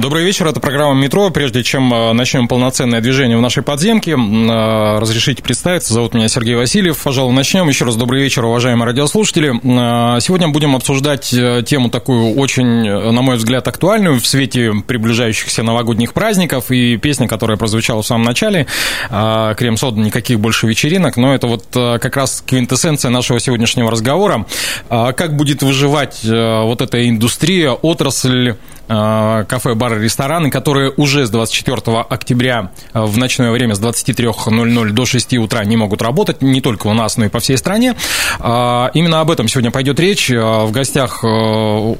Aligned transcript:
Добрый 0.00 0.24
вечер, 0.24 0.46
это 0.46 0.60
программа 0.60 0.94
«Метро». 0.94 1.28
Прежде 1.28 1.62
чем 1.62 1.92
э, 1.92 2.14
начнем 2.14 2.48
полноценное 2.48 3.02
движение 3.02 3.36
в 3.36 3.42
нашей 3.42 3.62
подземке, 3.62 4.12
э, 4.12 4.98
разрешите 4.98 5.42
представиться. 5.42 5.92
Зовут 5.92 6.14
меня 6.14 6.26
Сергей 6.28 6.54
Васильев. 6.54 6.98
Пожалуй, 7.02 7.34
начнем. 7.34 7.68
Еще 7.68 7.84
раз 7.84 7.96
добрый 7.96 8.22
вечер, 8.22 8.46
уважаемые 8.46 8.86
радиослушатели. 8.86 9.52
Э, 9.52 10.18
сегодня 10.22 10.48
будем 10.48 10.74
обсуждать 10.74 11.28
тему 11.66 11.90
такую 11.90 12.34
очень, 12.34 12.88
на 13.12 13.20
мой 13.20 13.36
взгляд, 13.36 13.68
актуальную 13.68 14.18
в 14.20 14.26
свете 14.26 14.72
приближающихся 14.86 15.62
новогодних 15.62 16.14
праздников 16.14 16.70
и 16.70 16.96
песня, 16.96 17.28
которая 17.28 17.58
прозвучала 17.58 18.00
в 18.00 18.06
самом 18.06 18.24
начале. 18.24 18.66
Крем-сода, 19.10 20.00
никаких 20.00 20.40
больше 20.40 20.66
вечеринок. 20.66 21.18
Но 21.18 21.34
это 21.34 21.46
вот 21.46 21.64
как 21.72 22.16
раз 22.16 22.42
квинтэссенция 22.46 23.10
нашего 23.10 23.38
сегодняшнего 23.38 23.90
разговора. 23.90 24.46
Как 24.88 25.36
будет 25.36 25.62
выживать 25.62 26.20
вот 26.24 26.80
эта 26.80 27.06
индустрия, 27.06 27.72
отрасль 27.72 28.54
Э, 28.92 29.44
кафе, 29.48 29.74
бары, 29.90 30.04
рестораны, 30.04 30.50
которые 30.50 30.92
уже 30.96 31.26
с 31.26 31.30
24 31.30 31.98
октября 32.08 32.70
э, 32.94 33.00
в 33.02 33.18
ночное 33.18 33.50
время 33.50 33.74
с 33.74 33.80
23.00 33.80 34.90
до 34.90 35.06
6 35.06 35.34
утра 35.38 35.64
не 35.64 35.76
могут 35.76 36.00
работать, 36.02 36.42
не 36.42 36.60
только 36.60 36.86
у 36.86 36.94
нас, 36.94 37.16
но 37.16 37.26
и 37.26 37.28
по 37.28 37.40
всей 37.40 37.56
стране. 37.58 37.96
Э, 38.38 38.88
именно 38.94 39.20
об 39.20 39.30
этом 39.30 39.48
сегодня 39.48 39.70
пойдет 39.70 39.98
речь. 40.00 40.30
В 40.30 40.70
гостях 40.70 41.24
у 41.24 41.96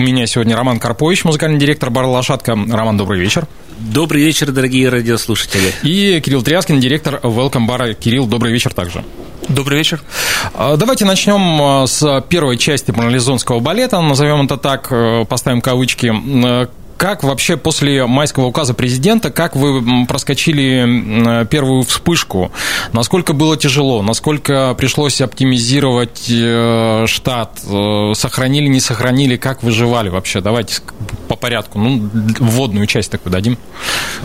меня 0.00 0.26
сегодня 0.26 0.56
Роман 0.56 0.78
Карпович, 0.78 1.24
музыкальный 1.24 1.58
директор 1.58 1.90
бара 1.90 2.06
«Лошадка». 2.06 2.52
Роман, 2.52 2.96
добрый 2.96 3.20
вечер. 3.20 3.46
Добрый 3.78 4.22
вечер, 4.22 4.52
дорогие 4.52 4.88
радиослушатели. 4.90 5.72
И 5.82 6.20
Кирилл 6.20 6.42
Тряскин, 6.42 6.80
директор 6.80 7.20
Welcome 7.22 7.66
бара. 7.66 7.94
Кирилл, 7.94 8.26
добрый 8.26 8.52
вечер 8.52 8.74
также. 8.74 9.02
Добрый 9.48 9.78
вечер. 9.78 10.00
Давайте 10.54 11.06
начнем 11.06 11.86
с 11.86 12.24
первой 12.28 12.58
части 12.58 12.90
парализонского 12.90 13.60
балета, 13.60 14.00
назовем 14.00 14.44
это 14.44 14.58
так, 14.58 14.92
поставим 15.28 15.62
кавычки. 15.62 16.12
Как 17.00 17.24
вообще 17.24 17.56
после 17.56 18.04
майского 18.04 18.44
указа 18.44 18.74
президента, 18.74 19.30
как 19.30 19.56
вы 19.56 20.04
проскочили 20.04 21.46
первую 21.46 21.82
вспышку? 21.82 22.52
Насколько 22.92 23.32
было 23.32 23.56
тяжело? 23.56 24.02
Насколько 24.02 24.74
пришлось 24.74 25.22
оптимизировать 25.22 26.26
э, 26.28 27.06
штат? 27.06 27.58
Э, 27.66 28.12
сохранили, 28.14 28.66
не 28.66 28.80
сохранили? 28.80 29.38
Как 29.38 29.62
выживали 29.62 30.10
вообще? 30.10 30.42
Давайте 30.42 30.82
по 31.26 31.36
порядку. 31.36 31.78
Ну, 31.78 32.10
вводную 32.38 32.86
часть 32.86 33.10
такую 33.10 33.32
дадим. 33.32 33.56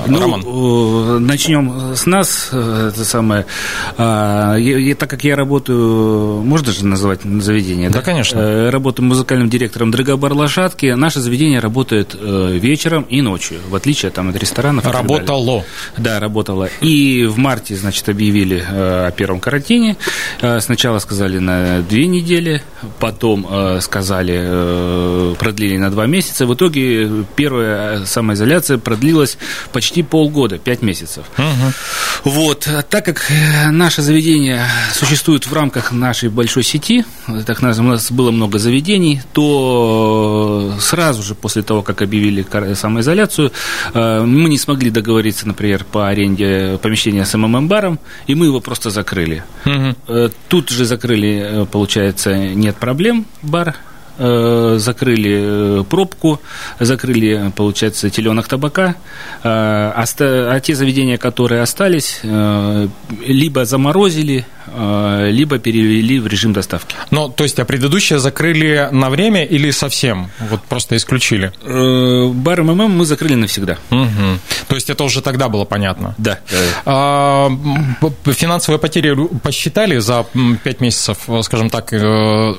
Ну, 0.05 0.19
Роман. 0.19 0.43
Э, 0.45 1.19
начнем 1.19 1.95
с 1.95 2.05
нас. 2.05 2.49
Это 2.51 3.05
самое. 3.05 3.45
А, 3.97 4.57
я, 4.57 4.95
так 4.95 5.09
как 5.09 5.23
я 5.23 5.37
работаю, 5.37 6.41
можно 6.41 6.73
же 6.73 6.85
называть 6.85 7.21
заведение? 7.21 7.89
Да, 7.89 7.99
да? 7.99 8.05
конечно. 8.05 8.69
Работаю 8.69 9.05
музыкальным 9.05 9.49
директором 9.49 9.91
Драгобар 9.91 10.33
Лошадки. 10.33 10.87
Наше 10.87 11.21
заведение 11.21 11.61
работает 11.61 12.17
вечером 12.66 13.03
и 13.03 13.21
ночью, 13.21 13.59
в 13.69 13.75
отличие 13.75 14.11
там, 14.11 14.30
от 14.30 14.35
ресторанов. 14.35 14.85
Работало. 14.85 15.63
Да, 15.97 16.19
работало. 16.19 16.69
И 16.81 17.25
в 17.25 17.38
марте, 17.38 17.75
значит, 17.75 18.09
объявили 18.09 18.66
э, 18.67 19.07
о 19.07 19.12
первом 19.12 19.39
карантине. 19.39 19.97
Э, 20.41 20.59
сначала 20.59 21.00
сказали 21.00 21.39
на 21.39 21.81
две 21.81 22.07
недели, 22.07 22.62
потом 23.00 23.47
э, 23.50 23.79
сказали, 23.81 25.35
продлили 25.35 25.78
на 25.78 25.91
два 25.91 26.06
месяца. 26.07 26.45
В 26.45 26.53
итоге 26.53 27.25
первая 27.35 28.06
самоизоляция 28.06 28.78
продлилась 28.78 29.38
почти 29.72 30.03
полгода, 30.03 30.57
пять 30.57 30.81
месяцев. 30.81 31.25
Угу. 31.38 32.31
Вот. 32.31 32.68
Так 32.89 33.06
как 33.06 33.31
наше 33.72 34.01
заведение 34.01 34.66
существует 34.94 35.45
в 35.45 35.53
рамках 35.53 35.91
нашей 35.91 36.29
большой 36.29 36.63
сети, 36.63 37.06
так 37.45 37.62
у 37.62 37.66
нас 37.66 38.12
было 38.12 38.31
много 38.31 38.59
заведений, 38.59 39.22
то 39.34 40.73
сразу 40.79 41.23
же 41.23 41.35
после 41.35 41.62
того, 41.62 41.81
как 41.81 42.01
объявили 42.01 42.41
самоизоляцию. 42.75 43.51
Э, 43.93 44.21
мы 44.21 44.49
не 44.49 44.57
смогли 44.57 44.89
договориться, 44.89 45.47
например, 45.47 45.85
по 45.91 46.07
аренде 46.07 46.79
помещения 46.81 47.25
с 47.25 47.35
МММ-баром, 47.35 47.99
и 48.27 48.35
мы 48.35 48.47
его 48.47 48.59
просто 48.59 48.89
закрыли. 48.89 49.43
Угу. 49.66 50.31
Тут 50.47 50.69
же 50.69 50.85
закрыли, 50.85 51.63
э, 51.63 51.65
получается, 51.65 52.35
нет 52.38 52.75
проблем 52.77 53.25
бар, 53.41 53.75
закрыли 54.17 55.83
пробку, 55.89 56.41
закрыли, 56.79 57.51
получается, 57.55 58.09
теленок 58.09 58.47
табака, 58.47 58.95
а 59.43 60.59
те 60.61 60.75
заведения, 60.75 61.17
которые 61.17 61.61
остались, 61.61 62.21
либо 62.23 63.65
заморозили, 63.65 64.45
Э, 64.67 65.29
либо 65.31 65.59
перевели 65.59 66.19
в 66.19 66.27
режим 66.27 66.53
доставки. 66.53 66.95
Ну, 67.11 67.29
то 67.29 67.43
есть, 67.43 67.59
а 67.59 67.65
предыдущие 67.65 68.19
закрыли 68.19 68.89
на 68.91 69.09
время 69.09 69.45
или 69.45 69.71
совсем? 69.71 70.31
Вот 70.39 70.63
просто 70.63 70.97
исключили? 70.97 71.51
Э, 71.61 72.29
бар 72.33 72.63
МММ 72.63 72.91
мы 72.91 73.05
закрыли 73.05 73.35
навсегда. 73.35 73.77
Угу. 73.91 74.39
То 74.67 74.75
есть, 74.75 74.89
это 74.89 75.03
уже 75.03 75.21
тогда 75.21 75.49
было 75.49 75.65
понятно? 75.65 76.15
Да. 76.17 76.39
А, 76.85 77.49
финансовые 78.25 78.79
потери 78.79 79.15
посчитали 79.43 79.99
за 79.99 80.25
5 80.63 80.81
месяцев, 80.81 81.17
скажем 81.43 81.69
так, 81.69 81.93
э, 81.93 82.55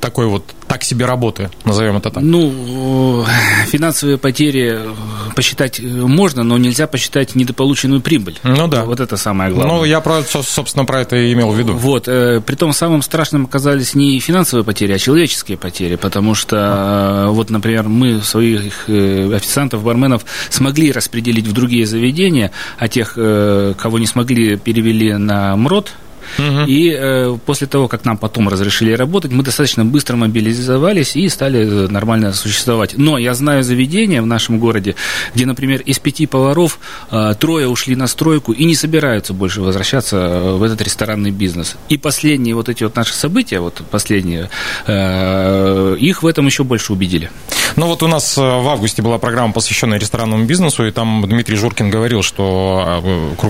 такой 0.00 0.26
вот 0.26 0.44
так 0.66 0.82
себе 0.82 1.06
работы, 1.06 1.50
назовем 1.64 1.96
это 1.96 2.10
так? 2.10 2.22
Ну, 2.22 3.24
финансовые 3.66 4.18
потери 4.18 4.78
э, 4.80 4.92
посчитать 5.34 5.80
можно, 5.80 6.42
но 6.42 6.58
нельзя 6.58 6.86
посчитать 6.86 7.34
недополученную 7.34 8.00
прибыль. 8.00 8.38
Ну 8.42 8.66
да. 8.66 8.84
Вот 8.84 9.00
это 9.00 9.16
самое 9.16 9.52
главное. 9.52 9.76
Ну, 9.76 9.84
я, 9.84 10.00
про, 10.00 10.22
собственно, 10.22 10.84
про 10.84 11.02
это 11.02 11.16
и 11.16 11.32
имел 11.32 11.50
в 11.50 11.58
виду. 11.58 11.74
Вот. 11.74 12.08
Э, 12.08 12.40
притом 12.44 12.72
самым 12.72 13.02
страшным 13.02 13.44
оказались 13.44 13.94
не 13.94 14.18
финансовые 14.20 14.64
потери, 14.64 14.92
а 14.92 14.98
человеческие 14.98 15.56
потери, 15.56 15.96
потому 15.96 16.34
что, 16.34 16.56
а. 16.58 17.28
вот, 17.28 17.50
например, 17.50 17.84
мы 17.84 18.20
своих 18.22 18.88
э, 18.88 19.32
официантов, 19.34 19.82
барменов 19.82 20.24
смогли 20.50 20.92
распределить 20.92 21.46
в 21.46 21.52
другие 21.52 21.86
заведения, 21.86 22.50
а 22.78 22.88
тех, 22.88 23.14
кого 23.14 23.98
не 23.98 24.06
смогли, 24.06 24.56
перевели 24.56 25.14
на 25.14 25.56
МРОД, 25.56 25.92
Угу. 26.38 26.64
И 26.66 26.90
э, 26.90 27.36
после 27.44 27.66
того, 27.66 27.88
как 27.88 28.04
нам 28.04 28.16
потом 28.16 28.48
разрешили 28.48 28.92
работать, 28.92 29.32
мы 29.32 29.42
достаточно 29.42 29.84
быстро 29.84 30.16
мобилизовались 30.16 31.16
и 31.16 31.28
стали 31.28 31.60
э, 31.60 31.88
нормально 31.88 32.32
существовать. 32.32 32.94
Но 32.96 33.18
я 33.18 33.34
знаю 33.34 33.62
заведения 33.62 34.22
в 34.22 34.26
нашем 34.26 34.58
городе, 34.58 34.94
где, 35.34 35.46
например, 35.46 35.80
из 35.80 35.98
пяти 35.98 36.26
поваров 36.26 36.78
э, 37.10 37.34
трое 37.38 37.68
ушли 37.68 37.96
на 37.96 38.06
стройку 38.06 38.52
и 38.52 38.64
не 38.64 38.74
собираются 38.74 39.32
больше 39.32 39.60
возвращаться 39.60 40.16
э, 40.16 40.56
в 40.56 40.62
этот 40.62 40.82
ресторанный 40.82 41.30
бизнес. 41.30 41.76
И 41.88 41.96
последние 41.96 42.54
вот 42.54 42.68
эти 42.68 42.84
вот 42.84 42.96
наши 42.96 43.14
события, 43.14 43.60
вот 43.60 43.82
последние, 43.90 44.50
э, 44.86 45.96
их 45.98 46.22
в 46.22 46.26
этом 46.26 46.46
еще 46.46 46.64
больше 46.64 46.92
убедили. 46.92 47.30
Ну 47.76 47.86
вот 47.86 48.02
у 48.02 48.08
нас 48.08 48.38
э, 48.38 48.40
в 48.40 48.68
августе 48.68 49.02
была 49.02 49.18
программа, 49.18 49.52
посвященная 49.52 49.98
ресторанному 49.98 50.44
бизнесу, 50.44 50.86
и 50.86 50.90
там 50.90 51.24
Дмитрий 51.26 51.56
Журкин 51.56 51.90
говорил, 51.90 52.22
что 52.22 53.02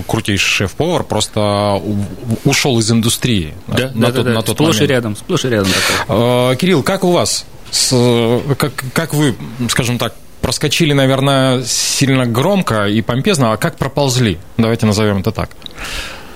крутейший 0.07 0.67
шеф-повар 0.67 1.03
просто 1.03 1.81
ушел 2.43 2.79
из 2.79 2.91
индустрии. 2.91 3.53
Да, 3.67 3.91
на, 3.93 4.07
да, 4.07 4.11
тот, 4.11 4.25
да, 4.25 4.31
на 4.33 4.41
тот 4.41 4.55
сплошь 4.55 4.75
момент. 4.75 4.89
и 4.89 4.93
рядом, 4.93 5.15
сплошь 5.15 5.45
и 5.45 5.49
рядом. 5.49 5.71
Такое. 6.07 6.55
Кирилл, 6.55 6.83
как 6.83 7.03
у 7.03 7.11
вас? 7.11 7.45
С, 7.71 8.41
как, 8.57 8.73
как 8.93 9.13
вы, 9.13 9.35
скажем 9.69 9.97
так, 9.97 10.15
проскочили, 10.41 10.93
наверное, 10.93 11.63
сильно 11.63 12.25
громко 12.25 12.85
и 12.87 13.01
помпезно, 13.01 13.53
а 13.53 13.57
как 13.57 13.77
проползли? 13.77 14.37
Давайте 14.57 14.85
назовем 14.85 15.19
это 15.19 15.31
так. 15.31 15.49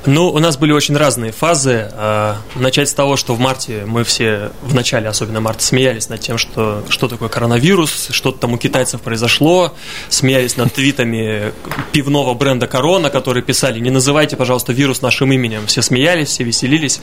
Ну, 0.05 0.29
у 0.29 0.39
нас 0.39 0.57
были 0.57 0.71
очень 0.71 0.95
разные 0.95 1.31
фазы. 1.33 1.91
А, 1.93 2.37
начать 2.55 2.87
с 2.87 2.93
того, 2.93 3.17
что 3.17 3.35
в 3.35 3.39
марте 3.39 3.83
мы 3.85 4.03
все, 4.05 4.51
в 4.61 4.73
начале 4.73 5.09
особенно 5.09 5.41
марта, 5.41 5.63
смеялись 5.63 6.07
над 6.07 6.21
тем, 6.21 6.37
что, 6.37 6.83
что 6.89 7.09
такое 7.09 7.27
коронавирус, 7.27 8.09
что-то 8.11 8.39
там 8.39 8.53
у 8.53 8.57
китайцев 8.57 9.01
произошло, 9.01 9.73
смеялись 10.07 10.55
над 10.55 10.73
твитами 10.73 11.51
пивного 11.91 12.33
бренда 12.33 12.67
«Корона», 12.67 13.09
которые 13.09 13.43
писали 13.43 13.79
«Не 13.79 13.89
называйте, 13.89 14.37
пожалуйста, 14.37 14.71
вирус 14.71 15.01
нашим 15.01 15.33
именем». 15.33 15.67
Все 15.67 15.81
смеялись, 15.81 16.29
все 16.29 16.43
веселились. 16.45 17.01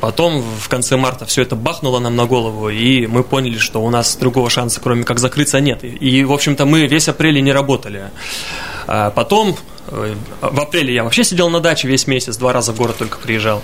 Потом 0.00 0.42
в 0.42 0.68
конце 0.68 0.96
марта 0.96 1.24
все 1.26 1.42
это 1.42 1.56
бахнуло 1.56 1.98
нам 1.98 2.14
на 2.14 2.26
голову, 2.26 2.68
и 2.68 3.06
мы 3.06 3.24
поняли, 3.24 3.58
что 3.58 3.82
у 3.82 3.90
нас 3.90 4.16
другого 4.16 4.50
шанса, 4.50 4.80
кроме 4.80 5.02
как 5.04 5.18
закрыться, 5.18 5.60
нет. 5.60 5.82
И, 5.82 6.24
в 6.24 6.32
общем-то, 6.32 6.64
мы 6.66 6.86
весь 6.86 7.08
апрель 7.08 7.42
не 7.42 7.52
работали. 7.52 8.10
А 8.86 9.10
потом, 9.10 9.56
в 9.88 10.60
апреле 10.60 10.94
я 10.94 11.04
вообще 11.04 11.24
сидел 11.24 11.50
на 11.50 11.60
даче 11.60 11.88
весь 11.88 12.06
месяц, 12.06 12.36
два 12.36 12.52
раза 12.52 12.72
в 12.72 12.76
город 12.76 12.96
только 12.98 13.18
приезжал. 13.18 13.62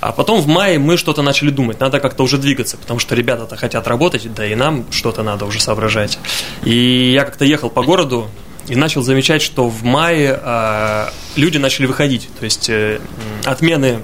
А 0.00 0.12
потом 0.12 0.40
в 0.40 0.46
мае 0.46 0.78
мы 0.78 0.98
что-то 0.98 1.22
начали 1.22 1.48
думать, 1.48 1.80
надо 1.80 1.98
как-то 1.98 2.24
уже 2.24 2.36
двигаться, 2.36 2.76
потому 2.76 3.00
что 3.00 3.14
ребята-то 3.14 3.56
хотят 3.56 3.86
работать, 3.88 4.32
да 4.34 4.44
и 4.46 4.54
нам 4.54 4.84
что-то 4.90 5.22
надо 5.22 5.46
уже 5.46 5.62
соображать. 5.62 6.18
И 6.62 7.12
я 7.12 7.24
как-то 7.24 7.46
ехал 7.46 7.70
по 7.70 7.82
городу, 7.82 8.28
и 8.68 8.74
начал 8.74 9.02
замечать, 9.02 9.42
что 9.42 9.68
в 9.68 9.82
мае 9.82 10.38
э, 10.42 11.08
люди 11.36 11.58
начали 11.58 11.86
выходить. 11.86 12.28
То 12.38 12.44
есть 12.44 12.68
э, 12.68 13.00
отмены 13.44 14.00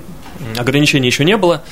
ограничений 0.57 1.07
еще 1.07 1.25
не 1.25 1.37
было, 1.37 1.63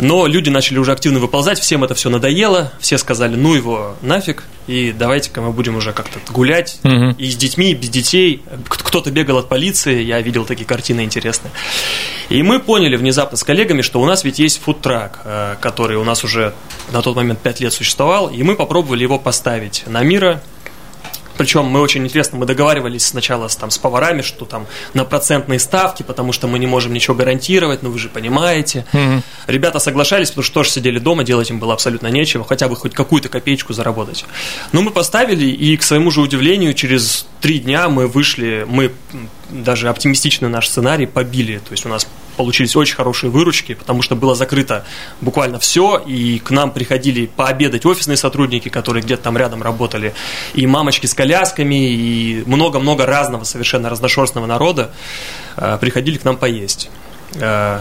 но 0.00 0.26
люди 0.26 0.50
начали 0.50 0.78
уже 0.78 0.92
активно 0.92 1.18
выползать, 1.18 1.58
всем 1.58 1.84
это 1.84 1.94
все 1.94 2.08
надоело, 2.10 2.72
все 2.80 2.98
сказали, 2.98 3.36
ну 3.36 3.54
его 3.54 3.96
нафиг, 4.02 4.44
и 4.66 4.92
давайте-ка 4.92 5.40
мы 5.40 5.52
будем 5.52 5.76
уже 5.76 5.92
как-то 5.92 6.18
гулять, 6.32 6.78
угу. 6.84 7.14
и 7.18 7.30
с 7.30 7.36
детьми, 7.36 7.72
и 7.72 7.74
без 7.74 7.88
детей. 7.88 8.42
Кто-то 8.68 9.10
бегал 9.10 9.38
от 9.38 9.48
полиции, 9.48 10.02
я 10.02 10.20
видел 10.20 10.44
такие 10.44 10.66
картины 10.66 11.02
интересные. 11.02 11.50
И 12.28 12.42
мы 12.42 12.60
поняли 12.60 12.96
внезапно 12.96 13.36
с 13.36 13.42
коллегами, 13.42 13.82
что 13.82 14.00
у 14.00 14.06
нас 14.06 14.24
ведь 14.24 14.38
есть 14.38 14.60
фудтрак, 14.62 15.20
э, 15.24 15.56
который 15.60 15.96
у 15.96 16.04
нас 16.04 16.24
уже 16.24 16.54
на 16.92 17.02
тот 17.02 17.16
момент 17.16 17.40
5 17.40 17.60
лет 17.60 17.72
существовал, 17.72 18.28
и 18.28 18.42
мы 18.42 18.54
попробовали 18.54 19.02
его 19.02 19.18
поставить 19.18 19.84
на 19.86 20.02
мира, 20.02 20.42
причем 21.40 21.64
мы 21.64 21.80
очень 21.80 22.04
интересно, 22.04 22.36
мы 22.36 22.44
договаривались 22.44 23.06
сначала 23.06 23.48
с, 23.48 23.56
там, 23.56 23.70
с 23.70 23.78
поварами, 23.78 24.20
что 24.20 24.44
там 24.44 24.66
на 24.92 25.06
процентные 25.06 25.58
ставки, 25.58 26.02
потому 26.02 26.32
что 26.32 26.46
мы 26.46 26.58
не 26.58 26.66
можем 26.66 26.92
ничего 26.92 27.16
гарантировать, 27.16 27.82
ну 27.82 27.90
вы 27.90 27.98
же 27.98 28.10
понимаете. 28.10 28.84
Угу. 28.92 29.22
Ребята 29.46 29.78
соглашались, 29.78 30.28
потому 30.28 30.44
что 30.44 30.52
тоже 30.52 30.68
сидели 30.68 30.98
дома, 30.98 31.24
делать 31.24 31.48
им 31.48 31.58
было 31.58 31.72
абсолютно 31.72 32.08
нечего, 32.08 32.44
хотя 32.44 32.68
бы 32.68 32.76
хоть 32.76 32.92
какую-то 32.92 33.30
копеечку 33.30 33.72
заработать. 33.72 34.26
Но 34.72 34.82
мы 34.82 34.90
поставили, 34.90 35.46
и 35.46 35.78
к 35.78 35.82
своему 35.82 36.10
же 36.10 36.20
удивлению, 36.20 36.74
через 36.74 37.26
три 37.40 37.58
дня 37.58 37.88
мы 37.88 38.06
вышли, 38.06 38.66
мы 38.68 38.92
даже 39.48 39.88
оптимистичный 39.88 40.50
наш 40.50 40.68
сценарий 40.68 41.06
побили. 41.06 41.56
То 41.56 41.72
есть 41.72 41.86
у 41.86 41.88
нас 41.88 42.06
получились 42.36 42.76
очень 42.76 42.96
хорошие 42.96 43.30
выручки, 43.30 43.74
потому 43.74 44.02
что 44.02 44.16
было 44.16 44.34
закрыто 44.34 44.84
буквально 45.20 45.58
все, 45.58 45.98
и 45.98 46.38
к 46.38 46.50
нам 46.50 46.70
приходили 46.70 47.26
пообедать 47.26 47.86
офисные 47.86 48.16
сотрудники, 48.16 48.68
которые 48.68 49.02
где-то 49.02 49.24
там 49.24 49.36
рядом 49.36 49.62
работали, 49.62 50.14
и 50.54 50.66
мамочки 50.66 51.06
с 51.06 51.14
колясками, 51.14 51.92
и 51.92 52.42
много-много 52.46 53.06
разного 53.06 53.44
совершенно 53.44 53.88
разношерстного 53.88 54.46
народа 54.46 54.90
э, 55.56 55.78
приходили 55.80 56.18
к 56.18 56.24
нам 56.24 56.36
поесть. 56.36 56.90
Э, 57.34 57.80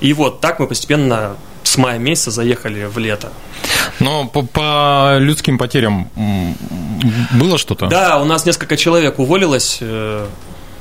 и 0.00 0.12
вот 0.12 0.40
так 0.40 0.58
мы 0.58 0.66
постепенно 0.66 1.36
с 1.62 1.76
мая 1.76 1.98
месяца 1.98 2.30
заехали 2.30 2.84
в 2.84 2.98
лето. 2.98 3.32
Но 4.00 4.26
по, 4.26 4.42
по 4.42 5.16
людским 5.18 5.58
потерям 5.58 6.10
было 7.32 7.58
что-то? 7.58 7.86
Да, 7.86 8.20
у 8.20 8.24
нас 8.24 8.46
несколько 8.46 8.76
человек 8.76 9.18
уволилось. 9.18 9.78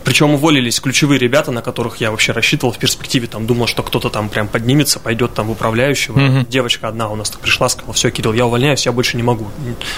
Причем 0.03 0.31
уволились 0.31 0.79
ключевые 0.79 1.19
ребята, 1.19 1.51
на 1.51 1.61
которых 1.61 1.97
я 1.97 2.11
вообще 2.11 2.31
рассчитывал 2.31 2.73
в 2.73 2.77
перспективе, 2.77 3.27
там 3.27 3.47
думал, 3.47 3.67
что 3.67 3.83
кто-то 3.83 4.09
там 4.09 4.29
прям 4.29 4.47
поднимется, 4.47 4.99
пойдет 4.99 5.33
там 5.33 5.47
в 5.47 5.51
управляющего. 5.51 6.17
Mm-hmm. 6.17 6.49
Девочка 6.49 6.87
одна 6.87 7.09
у 7.09 7.15
нас 7.15 7.29
так 7.29 7.39
пришла, 7.41 7.69
сказала, 7.69 7.93
все, 7.93 8.11
Кирилл, 8.11 8.33
я 8.33 8.45
увольняюсь, 8.45 8.85
я 8.85 8.91
больше 8.91 9.17
не 9.17 9.23
могу. 9.23 9.47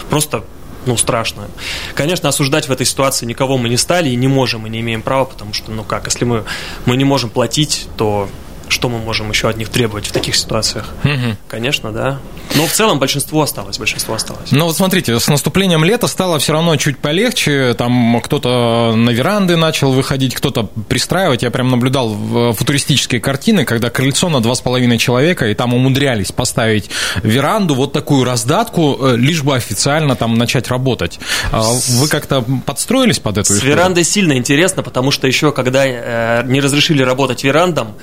Просто 0.10 0.44
ну, 0.86 0.98
страшно. 0.98 1.48
Конечно, 1.96 2.30
осуждать 2.30 2.68
в 2.68 2.72
этой 2.72 2.86
ситуации 2.86 3.26
никого 3.26 3.58
мы 3.58 3.70
не 3.70 3.78
стали 3.78 4.10
и 4.10 4.16
не 4.16 4.28
можем, 4.28 4.68
и 4.68 4.70
не 4.70 4.82
имеем 4.82 5.02
права, 5.02 5.26
потому 5.26 5.54
что, 5.54 5.72
ну 5.72 5.84
как, 5.84 6.06
если 6.06 6.26
мы, 6.26 6.44
мы 6.86 6.96
не 6.96 7.04
можем 7.04 7.30
платить, 7.30 7.88
то 7.98 8.30
что 8.76 8.90
мы 8.90 9.00
можем 9.00 9.30
еще 9.30 9.50
от 9.50 9.58
них 9.58 9.70
требовать 9.70 10.06
в 10.06 10.12
таких 10.12 10.36
ситуациях? 10.36 10.86
Угу. 11.04 11.38
Конечно, 11.48 11.92
да. 11.92 12.20
Но 12.56 12.68
в 12.68 12.72
целом 12.72 13.00
большинство 13.00 13.42
осталось, 13.42 13.80
большинство 13.80 14.14
осталось. 14.14 14.52
Ну 14.52 14.66
вот 14.66 14.76
смотрите, 14.76 15.20
с 15.20 15.28
наступлением 15.28 15.84
лета 15.84 16.08
стало 16.08 16.38
все 16.38 16.54
равно 16.54 16.76
чуть 16.76 17.00
полегче. 17.00 17.74
Там 17.74 18.22
кто-то 18.22 18.94
на 18.96 19.10
веранды 19.10 19.56
начал 19.56 19.92
выходить, 19.92 20.36
кто-то 20.36 20.64
пристраивать. 20.88 21.42
Я 21.44 21.52
прям 21.52 21.70
наблюдал 21.70 22.54
футуристические 22.54 23.22
картины, 23.22 23.66
когда 23.66 23.90
крыльцо 23.90 24.30
на 24.30 24.42
два 24.42 24.54
с 24.56 24.62
половиной 24.62 24.98
человека, 24.98 25.48
и 25.48 25.54
там 25.56 25.74
умудрялись 25.74 26.32
поставить 26.32 26.90
веранду, 27.24 27.74
вот 27.76 27.94
такую 27.94 28.24
раздатку, 28.26 28.98
э, 29.02 29.16
лишь 29.18 29.42
бы 29.42 29.56
официально 29.56 30.16
там 30.16 30.36
начать 30.38 30.68
работать. 30.68 31.20
А 31.52 31.64
вы 32.00 32.08
как-то 32.08 32.44
подстроились 32.66 33.20
под 33.20 33.38
эту 33.38 33.54
С 33.54 33.58
историю? 33.58 33.76
верандой 33.78 34.04
сильно 34.04 34.38
интересно, 34.38 34.84
потому 34.84 35.12
что 35.12 35.28
еще 35.28 35.52
когда 35.52 35.86
э, 35.86 36.44
не 36.46 36.60
разрешили 36.62 37.02
работать 37.02 37.44
верандам, 37.44 37.94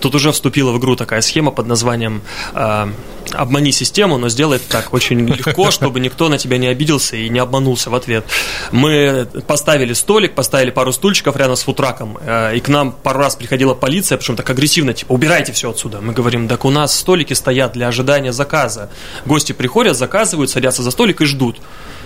тут 0.00 0.14
уже 0.20 0.32
вступила 0.32 0.70
в 0.72 0.78
игру 0.78 0.96
такая 0.96 1.22
схема 1.22 1.50
под 1.50 1.66
названием 1.66 2.22
э, 2.54 2.86
«Обмани 3.32 3.72
систему, 3.72 4.18
но 4.18 4.28
сделай 4.28 4.58
так 4.58 4.92
очень 4.92 5.20
легко, 5.26 5.70
чтобы 5.70 6.00
никто 6.00 6.28
на 6.28 6.38
тебя 6.38 6.58
не 6.58 6.68
обиделся 6.68 7.16
и 7.16 7.28
не 7.28 7.38
обманулся 7.38 7.90
в 7.90 7.94
ответ». 7.94 8.24
Мы 8.70 9.26
поставили 9.46 9.94
столик, 9.94 10.34
поставили 10.34 10.70
пару 10.70 10.92
стульчиков 10.92 11.36
рядом 11.36 11.56
с 11.56 11.62
футраком, 11.62 12.18
э, 12.20 12.56
и 12.56 12.60
к 12.60 12.68
нам 12.68 12.92
пару 12.92 13.20
раз 13.20 13.34
приходила 13.34 13.74
полиция, 13.74 14.18
причем 14.18 14.36
так 14.36 14.48
агрессивно, 14.50 14.92
типа 14.92 15.12
«убирайте 15.12 15.52
все 15.52 15.70
отсюда». 15.70 16.00
Мы 16.00 16.12
говорим 16.12 16.48
«так 16.48 16.64
у 16.64 16.70
нас 16.70 16.96
столики 16.96 17.32
стоят 17.32 17.72
для 17.72 17.88
ожидания 17.88 18.32
заказа». 18.32 18.90
Гости 19.24 19.52
приходят, 19.52 19.96
заказывают, 19.96 20.50
садятся 20.50 20.82
за 20.82 20.90
столик 20.90 21.20
и 21.22 21.24
ждут. 21.24 21.56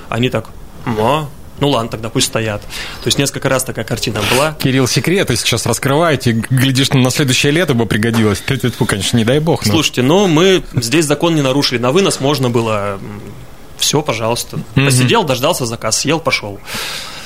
Они 0.08 0.30
так 0.30 0.50
«а, 0.86 1.28
ну 1.60 1.68
ладно, 1.68 1.90
тогда 1.90 2.08
пусть 2.08 2.26
стоят. 2.26 2.62
То 2.62 3.06
есть 3.06 3.18
несколько 3.18 3.48
раз 3.48 3.64
такая 3.64 3.84
картина 3.84 4.20
была. 4.30 4.52
Кирилл, 4.54 4.86
секреты 4.86 5.36
сейчас 5.36 5.66
раскрываете, 5.66 6.32
глядишь, 6.32 6.90
на 6.90 7.10
следующее 7.10 7.52
лето 7.52 7.74
бы 7.74 7.86
пригодилось. 7.86 8.42
Конечно, 8.86 9.16
не 9.16 9.24
дай 9.24 9.38
бог. 9.38 9.64
Но... 9.66 9.72
Слушайте, 9.72 10.02
ну 10.02 10.26
мы 10.26 10.62
здесь 10.74 11.04
закон 11.04 11.34
не 11.34 11.42
нарушили. 11.42 11.78
На 11.78 11.92
вынос 11.92 12.20
можно 12.20 12.50
было 12.50 12.98
все, 13.78 14.02
пожалуйста. 14.02 14.58
Посидел, 14.74 15.24
дождался 15.24 15.66
заказ, 15.66 15.98
съел, 15.98 16.20
пошел. 16.20 16.58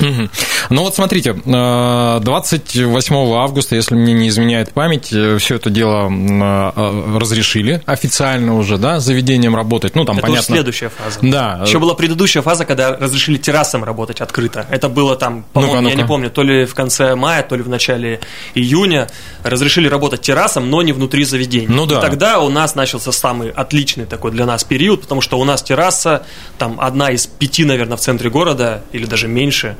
Ну 0.01 0.83
вот 0.83 0.95
смотрите, 0.95 1.33
28 1.33 3.15
э, 3.15 3.35
августа, 3.37 3.75
если 3.75 3.95
мне 3.95 4.13
не 4.13 4.29
изменяет 4.29 4.73
память, 4.73 5.13
э, 5.13 5.39
все 5.39 5.57
это 5.57 5.71
дело 5.71 6.11
э, 6.11 7.19
разрешили 7.19 7.83
официально 7.87 8.57
уже, 8.57 8.79
да, 8.79 9.01
заведением 9.01 9.57
работать. 9.57 9.95
Ну, 9.95 10.05
там, 10.05 10.19
это 10.19 10.27
понятно. 10.27 10.55
следующая 10.55 10.91
фаза. 10.91 11.19
Да. 11.23 11.63
Еще 11.65 11.79
была 11.79 11.95
предыдущая 11.95 12.43
фаза, 12.43 12.65
когда 12.65 12.97
разрешили 12.97 13.39
террасам 13.39 13.85
работать 13.85 14.21
открыто. 14.21 14.67
Это 14.71 14.89
было 14.89 15.17
там, 15.17 15.45
по-моему, 15.53 15.81
ну 15.81 15.89
я 15.89 15.95
не 15.95 16.05
помню, 16.05 16.31
то 16.31 16.43
ли 16.43 16.65
в 16.65 16.75
конце 16.75 17.15
мая, 17.15 17.43
то 17.43 17.57
ли 17.57 17.63
в 17.63 17.69
начале 17.69 18.21
июня. 18.55 19.09
Разрешили 19.43 19.89
работать 19.89 20.21
террасам, 20.21 20.71
но 20.71 20.83
не 20.83 20.93
внутри 20.93 21.25
заведения. 21.25 21.69
Ну 21.69 21.87
да. 21.87 21.99
И 21.99 22.01
тогда 22.01 22.41
у 22.41 22.51
нас 22.51 22.75
начался 22.75 23.13
самый 23.13 23.51
отличный 23.51 24.05
такой 24.05 24.31
для 24.31 24.47
нас 24.47 24.65
период, 24.65 25.03
потому 25.03 25.21
что 25.21 25.39
у 25.39 25.45
нас 25.45 25.63
терраса, 25.63 26.25
там 26.57 26.81
одна 26.81 27.11
из 27.11 27.27
пяти, 27.27 27.65
наверное, 27.65 27.97
в 27.97 28.01
центре 28.01 28.31
города, 28.31 28.83
или 28.93 29.07
даже 29.07 29.29
меньше. 29.29 29.77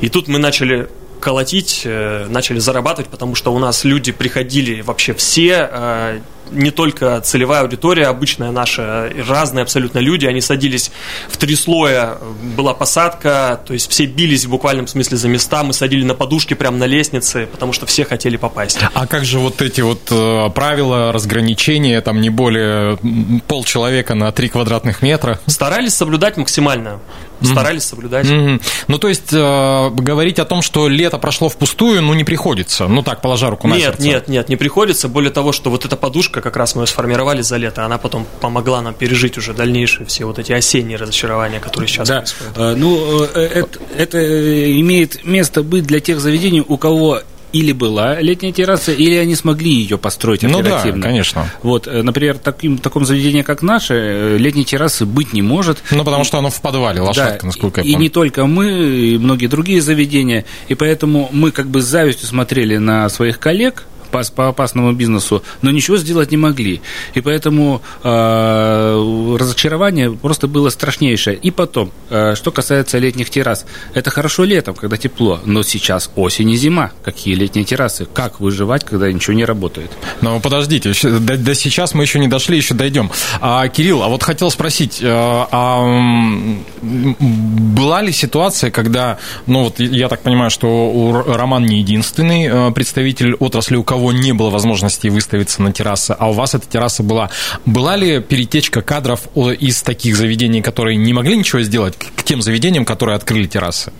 И 0.00 0.08
тут 0.08 0.28
мы 0.28 0.38
начали 0.38 0.88
колотить, 1.20 1.82
э, 1.84 2.26
начали 2.28 2.58
зарабатывать, 2.58 3.10
потому 3.10 3.34
что 3.34 3.52
у 3.52 3.58
нас 3.58 3.84
люди 3.84 4.12
приходили 4.12 4.80
вообще 4.80 5.12
все, 5.14 5.68
э, 5.70 6.20
не 6.50 6.70
только 6.70 7.20
целевая 7.20 7.62
аудитория, 7.62 8.06
обычная 8.06 8.50
наша, 8.50 9.12
разные 9.28 9.62
абсолютно 9.62 9.98
люди, 9.98 10.26
они 10.26 10.40
садились 10.40 10.90
в 11.28 11.36
три 11.36 11.56
слоя, 11.56 12.18
была 12.56 12.74
посадка, 12.74 13.60
то 13.66 13.72
есть 13.72 13.90
все 13.90 14.06
бились 14.06 14.44
в 14.44 14.50
буквальном 14.50 14.86
смысле 14.86 15.16
за 15.16 15.28
места, 15.28 15.62
мы 15.62 15.72
садили 15.72 16.04
на 16.04 16.14
подушки 16.14 16.54
прямо 16.54 16.76
на 16.76 16.84
лестнице, 16.84 17.46
потому 17.46 17.72
что 17.72 17.86
все 17.86 18.04
хотели 18.04 18.36
попасть. 18.36 18.78
А 18.94 19.06
как 19.06 19.24
же 19.24 19.38
вот 19.38 19.62
эти 19.62 19.80
вот 19.80 20.02
э, 20.10 20.50
правила, 20.54 21.12
разграничения, 21.12 22.00
там 22.00 22.20
не 22.20 22.30
более 22.30 22.98
полчеловека 23.46 24.14
на 24.14 24.32
три 24.32 24.48
квадратных 24.48 25.02
метра? 25.02 25.40
Старались 25.46 25.94
соблюдать 25.94 26.36
максимально 26.36 27.00
старались 27.42 27.82
mm-hmm. 27.82 27.88
соблюдать. 27.88 28.26
Mm-hmm. 28.26 28.62
Ну, 28.88 28.98
то 28.98 29.08
есть, 29.08 29.32
э, 29.32 29.90
говорить 29.90 30.38
о 30.38 30.44
том, 30.44 30.62
что 30.62 30.88
лето 30.88 31.18
прошло 31.18 31.48
впустую, 31.48 32.02
ну, 32.02 32.14
не 32.14 32.24
приходится. 32.24 32.86
Ну, 32.88 33.02
так, 33.02 33.20
положа 33.20 33.50
руку 33.50 33.68
на 33.68 33.74
нет, 33.74 33.82
сердце. 33.82 34.02
Нет, 34.02 34.28
нет, 34.28 34.48
не 34.48 34.56
приходится. 34.56 35.08
Более 35.08 35.30
того, 35.30 35.52
что 35.52 35.70
вот 35.70 35.84
эта 35.84 35.96
подушка 35.96 36.35
поддержка, 36.36 36.40
как 36.40 36.56
раз 36.56 36.74
мы 36.74 36.82
ее 36.82 36.86
сформировали 36.86 37.42
за 37.42 37.56
лето, 37.56 37.84
она 37.84 37.98
потом 37.98 38.26
помогла 38.40 38.82
нам 38.82 38.94
пережить 38.94 39.38
уже 39.38 39.52
дальнейшие 39.52 40.06
все 40.06 40.24
вот 40.24 40.38
эти 40.38 40.52
осенние 40.52 40.96
разочарования, 40.98 41.60
которые 41.60 41.88
сейчас 41.88 42.08
да. 42.08 42.18
происходят. 42.18 42.56
Э, 42.56 42.74
ну, 42.76 43.24
э, 43.24 43.40
это, 43.40 43.78
это 43.96 44.80
имеет 44.80 45.24
место 45.24 45.62
быть 45.62 45.84
для 45.86 46.00
тех 46.00 46.20
заведений, 46.20 46.62
у 46.66 46.76
кого 46.76 47.20
или 47.52 47.72
была 47.72 48.20
летняя 48.20 48.52
терраса, 48.52 48.92
или 48.92 49.14
они 49.14 49.34
смогли 49.34 49.70
ее 49.70 49.96
построить 49.96 50.44
оперативно. 50.44 50.96
Ну 50.96 51.02
да, 51.02 51.08
конечно. 51.08 51.50
Вот, 51.62 51.86
э, 51.86 52.02
например, 52.02 52.38
таким, 52.38 52.78
таком 52.78 53.04
заведении, 53.04 53.42
как 53.42 53.62
наше, 53.62 54.36
летней 54.38 54.64
террасы 54.64 55.06
быть 55.06 55.32
не 55.32 55.42
может. 55.42 55.78
Ну, 55.90 56.04
потому 56.04 56.24
что 56.24 56.38
оно 56.38 56.50
в 56.50 56.60
подвале, 56.60 57.00
лошадка, 57.00 57.40
да, 57.40 57.46
насколько 57.46 57.80
я 57.80 57.84
помню. 57.84 57.98
И 57.98 58.00
не 58.00 58.08
только 58.10 58.46
мы, 58.46 58.70
и 58.70 59.18
многие 59.18 59.46
другие 59.46 59.80
заведения. 59.80 60.44
И 60.68 60.74
поэтому 60.74 61.28
мы 61.32 61.50
как 61.50 61.68
бы 61.68 61.80
с 61.80 61.84
завистью 61.84 62.26
смотрели 62.28 62.76
на 62.76 63.08
своих 63.08 63.38
коллег, 63.38 63.84
по 64.08 64.48
опасному 64.48 64.92
бизнесу, 64.92 65.42
но 65.62 65.70
ничего 65.70 65.96
сделать 65.96 66.30
не 66.30 66.36
могли. 66.36 66.80
И 67.14 67.20
поэтому 67.20 67.82
э, 68.02 69.36
разочарование 69.38 70.12
просто 70.12 70.46
было 70.46 70.70
страшнейшее. 70.70 71.36
И 71.36 71.50
потом, 71.50 71.90
э, 72.10 72.34
что 72.34 72.50
касается 72.50 72.98
летних 72.98 73.30
террас, 73.30 73.66
это 73.94 74.10
хорошо 74.10 74.44
летом, 74.44 74.74
когда 74.74 74.96
тепло, 74.96 75.40
но 75.44 75.62
сейчас 75.62 76.10
осень 76.16 76.50
и 76.50 76.56
зима. 76.56 76.92
Какие 77.02 77.34
летние 77.34 77.64
террасы? 77.64 78.06
Как 78.12 78.40
выживать, 78.40 78.84
когда 78.84 79.10
ничего 79.10 79.34
не 79.34 79.44
работает? 79.44 79.90
Ну, 80.20 80.40
подождите, 80.40 80.92
до, 81.02 81.36
до 81.36 81.54
сейчас 81.54 81.94
мы 81.94 82.04
еще 82.04 82.18
не 82.18 82.28
дошли, 82.28 82.56
еще 82.56 82.74
дойдем. 82.74 83.10
А, 83.40 83.68
Кирилл, 83.68 84.02
а 84.02 84.08
вот 84.08 84.22
хотел 84.22 84.50
спросить, 84.50 85.00
а, 85.02 85.48
а, 85.50 86.56
была 86.82 88.02
ли 88.02 88.12
ситуация, 88.12 88.70
когда, 88.70 89.18
ну 89.46 89.64
вот 89.64 89.80
я 89.80 90.08
так 90.08 90.20
понимаю, 90.20 90.50
что 90.50 91.24
Роман 91.26 91.64
не 91.64 91.78
единственный 91.78 92.46
э, 92.46 92.70
представитель 92.72 93.34
отрасли, 93.34 93.76
у 93.76 93.82
кого 93.82 93.95
не 94.12 94.32
было 94.32 94.50
возможности 94.50 95.08
выставиться 95.08 95.62
на 95.62 95.72
террасы, 95.72 96.16
а 96.18 96.30
у 96.30 96.32
вас 96.32 96.54
эта 96.54 96.66
терраса 96.66 97.02
была. 97.02 97.30
Была 97.64 97.96
ли 97.96 98.20
перетечка 98.20 98.82
кадров 98.82 99.22
из 99.36 99.82
таких 99.82 100.16
заведений, 100.16 100.62
которые 100.62 100.96
не 100.96 101.12
могли 101.12 101.36
ничего 101.36 101.62
сделать, 101.62 101.96
к 101.96 102.22
тем 102.22 102.42
заведениям, 102.42 102.84
которые 102.84 103.16
открыли 103.16 103.46
террасы? 103.46 103.92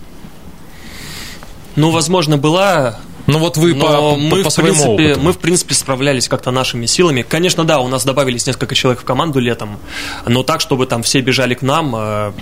Ну, 1.75 1.91
возможно, 1.91 2.37
была 2.37 2.99
ну 3.27 3.39
вот 3.39 3.57
вы 3.57 3.75
Но 3.75 3.85
по, 3.85 4.17
мы, 4.17 4.41
по, 4.41 4.49
в 4.49 4.53
своему 4.53 4.73
принципе, 4.73 5.11
опыту. 5.11 5.19
мы, 5.19 5.33
в 5.33 5.37
принципе, 5.37 5.75
справлялись 5.75 6.29
как-то 6.29 6.51
нашими 6.51 6.85
силами. 6.85 7.23
Конечно, 7.27 7.65
да, 7.65 7.79
у 7.79 7.89
нас 7.89 8.05
добавились 8.05 8.47
несколько 8.47 8.73
человек 8.73 9.01
в 9.01 9.03
команду 9.03 9.39
летом, 9.39 9.79
но 10.25 10.43
так, 10.43 10.61
чтобы 10.61 10.85
там 10.85 11.03
все 11.03 11.19
бежали 11.19 11.53
к 11.53 11.61
нам. 11.61 12.33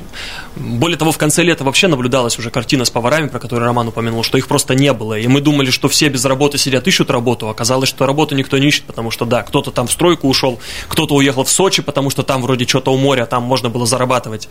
Более 0.56 0.98
того, 0.98 1.12
в 1.12 1.18
конце 1.18 1.44
лета 1.44 1.64
вообще 1.64 1.88
наблюдалась 1.88 2.38
уже 2.40 2.50
картина 2.50 2.86
с 2.86 2.90
поварами, 2.90 3.28
про 3.28 3.40
которую 3.40 3.66
Роман 3.66 3.88
упомянул, 3.90 4.24
что 4.24 4.38
их 4.38 4.48
просто 4.48 4.76
не 4.76 4.94
было. 4.94 5.18
И 5.18 5.28
мы 5.28 5.42
думали, 5.42 5.70
что 5.70 5.90
все 5.90 6.08
без 6.10 6.24
работы 6.26 6.58
сидят, 6.58 6.88
ищут 6.88 7.10
работу. 7.10 7.50
Оказалось, 7.50 7.90
что 7.90 8.06
работу 8.06 8.36
никто 8.36 8.58
не 8.58 8.68
ищет, 8.68 8.84
потому 8.86 9.12
что, 9.12 9.26
да, 9.26 9.44
кто-то 9.44 9.72
там 9.72 9.88
в 9.88 9.92
стройку 9.92 10.28
ушел, 10.28 10.60
кто-то 10.88 11.16
уехал 11.16 11.44
в 11.44 11.50
Сочи, 11.50 11.82
потому 11.82 12.10
что 12.10 12.24
там 12.24 12.42
вроде 12.42 12.66
что-то 12.68 12.92
у 12.94 12.98
моря, 12.98 13.26
там 13.26 13.44
можно 13.44 13.70
было 13.70 13.86
зарабатывать. 13.86 14.48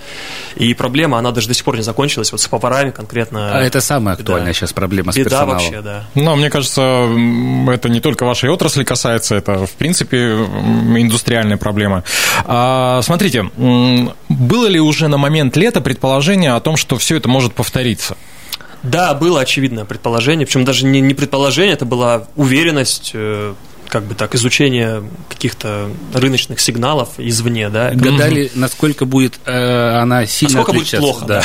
И 0.57 0.75
проблема, 0.75 1.19
она 1.19 1.31
даже 1.31 1.49
до 1.49 1.55
сих 1.55 1.65
пор 1.65 1.77
не 1.77 1.83
закончилась, 1.83 2.33
вот 2.33 2.41
с 2.41 2.49
поварами 2.49 2.91
конкретно. 2.91 3.59
А 3.59 3.63
это 3.63 3.81
самая 3.81 4.15
актуальная 4.17 4.49
Да. 4.49 4.53
сейчас 4.53 4.73
проблема 4.73 5.13
с 5.13 5.17
Беда 5.17 5.31
персоналом. 5.31 5.57
вообще, 5.57 5.81
да. 5.81 6.05
Но 6.15 6.37
мне 6.37 6.51
кажется, 6.51 7.09
это 7.71 7.89
не 7.89 8.01
только 8.01 8.25
вашей 8.25 8.51
отрасли 8.51 8.85
касается, 8.85 9.35
это, 9.37 9.67
в 9.67 9.73
принципе, 9.73 10.17
индустриальная 10.99 11.57
проблема. 11.57 12.05
А, 12.45 13.01
смотрите, 13.03 13.51
было 14.35 14.67
ли 14.67 14.81
уже 14.81 15.09
на 15.09 15.17
момент 15.17 15.57
лета 15.57 15.81
предположение 15.81 16.53
о 16.53 16.61
том, 16.61 16.77
что 16.77 16.97
все 16.99 17.17
это 17.17 17.29
может 17.29 17.55
повториться? 17.55 18.17
Да, 18.83 19.15
было 19.15 19.41
очевидное 19.41 19.87
предположение, 19.87 20.47
причем 20.47 20.65
даже 20.65 20.85
не, 20.85 21.01
не 21.01 21.15
предположение, 21.15 21.73
это 21.73 21.87
была 21.87 22.27
уверенность, 22.37 23.13
э, 23.15 23.55
как 23.95 24.07
бы 24.07 24.17
так, 24.17 24.35
изучение 24.35 25.05
каких-то 25.29 25.89
рыночных 26.13 26.59
сигналов 26.59 27.11
извне, 27.17 27.69
да. 27.69 27.93
Гадали, 27.95 28.51
насколько 28.57 29.05
будет 29.05 29.39
э, 29.47 29.99
она 30.01 30.27
сильно 30.27 30.57
Насколько 30.57 30.81
будет 30.81 30.99
плохо, 30.99 31.25
да. 31.27 31.45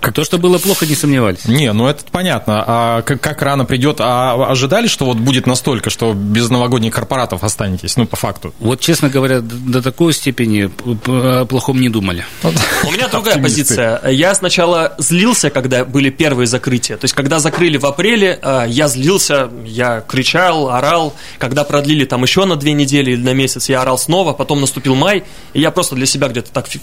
Как 0.00 0.14
то, 0.14 0.24
что 0.24 0.38
было 0.38 0.56
плохо, 0.56 0.86
не 0.86 0.94
сомневались. 0.94 1.44
Не, 1.44 1.74
ну 1.74 1.86
это 1.86 2.02
понятно. 2.10 2.64
А 2.66 3.02
как, 3.02 3.20
как 3.20 3.42
рано 3.42 3.66
придет? 3.66 3.98
А 4.00 4.50
ожидали, 4.50 4.86
что 4.86 5.04
вот 5.04 5.18
будет 5.18 5.46
настолько, 5.46 5.90
что 5.90 6.14
без 6.14 6.48
новогодних 6.48 6.94
корпоратов 6.94 7.44
останетесь? 7.44 7.98
Ну, 7.98 8.06
по 8.06 8.16
факту. 8.16 8.54
Вот, 8.60 8.80
честно 8.80 9.10
говоря, 9.10 9.42
до 9.42 9.82
такой 9.82 10.14
степени 10.14 10.70
о 11.06 11.44
плохом 11.44 11.82
не 11.82 11.90
думали. 11.90 12.24
У 12.42 12.92
меня 12.92 13.08
другая 13.08 13.42
позиция. 13.42 14.08
Я 14.08 14.34
сначала 14.34 14.94
злился, 14.96 15.50
когда 15.50 15.84
были 15.84 16.08
первые 16.08 16.46
закрытия. 16.46 16.96
То 16.96 17.04
есть, 17.04 17.14
когда 17.14 17.38
закрыли 17.38 17.76
в 17.76 17.84
апреле, 17.84 18.38
э, 18.40 18.64
я 18.68 18.88
злился, 18.88 19.50
я 19.66 20.00
кричал, 20.00 20.70
орал. 20.70 21.14
Когда 21.38 21.64
продлили 21.64 21.89
там 22.04 22.22
еще 22.22 22.44
на 22.44 22.56
две 22.56 22.72
недели 22.72 23.12
или 23.12 23.22
на 23.22 23.34
месяц, 23.34 23.68
я 23.68 23.82
орал 23.82 23.98
снова. 23.98 24.32
Потом 24.32 24.60
наступил 24.60 24.94
май, 24.94 25.24
и 25.52 25.60
я 25.60 25.70
просто 25.70 25.94
для 25.94 26.06
себя 26.06 26.28
где-то 26.28 26.50
так 26.50 26.68
фи- 26.68 26.80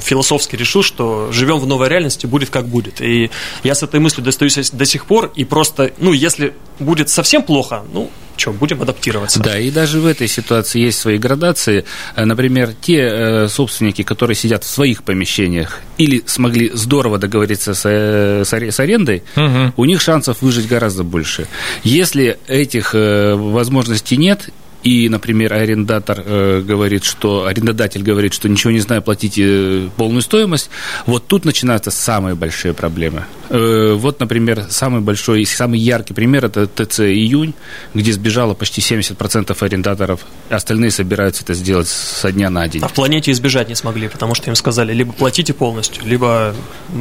философски 0.00 0.56
решил, 0.56 0.82
что 0.82 1.30
живем 1.32 1.58
в 1.58 1.66
новой 1.66 1.88
реальности, 1.88 2.26
будет 2.26 2.50
как 2.50 2.66
будет. 2.68 3.00
И 3.00 3.30
я 3.62 3.74
с 3.74 3.82
этой 3.82 4.00
мыслью 4.00 4.24
достаюсь 4.24 4.70
до 4.70 4.84
сих 4.84 5.06
пор, 5.06 5.32
и 5.34 5.44
просто, 5.44 5.92
ну, 5.98 6.12
если 6.12 6.54
будет 6.78 7.08
совсем 7.08 7.42
плохо, 7.42 7.84
ну, 7.92 8.10
что, 8.38 8.52
будем 8.52 8.80
адаптироваться. 8.82 9.40
Да, 9.40 9.58
и 9.58 9.70
даже 9.70 10.00
в 10.00 10.06
этой 10.06 10.28
ситуации 10.28 10.80
есть 10.80 10.98
свои 10.98 11.18
градации. 11.18 11.84
Э, 12.16 12.24
Например, 12.24 12.70
те 12.80 12.98
э, 13.00 13.48
собственники, 13.48 14.02
которые 14.02 14.34
сидят 14.36 14.64
в 14.64 14.68
своих 14.68 15.02
помещениях 15.02 15.80
или 15.98 16.22
смогли 16.26 16.70
здорово 16.72 17.18
договориться 17.18 17.74
с, 17.74 17.82
э, 17.84 18.44
с 18.44 18.52
аре- 18.52 18.70
с 18.70 18.78
арендой, 18.80 19.22
Мгм. 19.34 19.74
у 19.76 19.84
них 19.84 20.00
шансов 20.00 20.40
выжить 20.42 20.68
гораздо 20.68 21.02
больше. 21.02 21.46
Если 21.82 22.38
этих 22.46 22.94
возможностей 22.94 24.16
нет, 24.16 24.50
и, 24.82 25.08
например, 25.08 25.52
арендатор 25.52 26.22
э, 26.24 26.60
говорит, 26.60 27.04
что 27.04 27.46
арендодатель 27.46 28.02
говорит, 28.02 28.32
что 28.32 28.48
ничего 28.48 28.72
не 28.72 28.80
знаю, 28.80 29.02
платите 29.02 29.42
э, 29.44 29.88
полную 29.96 30.22
стоимость, 30.22 30.70
вот 31.06 31.26
тут 31.26 31.44
начинаются 31.44 31.90
самые 31.90 32.34
большие 32.34 32.74
проблемы. 32.74 33.24
Э, 33.50 33.94
вот, 33.94 34.20
например, 34.20 34.66
самый 34.70 35.00
большой 35.00 35.42
и 35.42 35.44
самый 35.44 35.80
яркий 35.80 36.14
пример 36.14 36.44
это 36.44 36.66
ТЦ 36.66 37.00
июнь, 37.00 37.54
где 37.94 38.12
сбежало 38.12 38.54
почти 38.54 38.80
70% 38.80 39.56
арендаторов, 39.60 40.20
остальные 40.48 40.90
собираются 40.90 41.42
это 41.42 41.54
сделать 41.54 41.88
со 41.88 42.30
дня 42.30 42.50
на 42.50 42.68
день. 42.68 42.82
А 42.82 42.88
в 42.88 42.94
планете 42.94 43.32
избежать 43.32 43.68
не 43.68 43.74
смогли, 43.74 44.08
потому 44.08 44.34
что 44.34 44.50
им 44.50 44.54
сказали, 44.54 44.92
либо 44.92 45.12
платите 45.12 45.54
полностью, 45.54 46.04
либо 46.06 46.54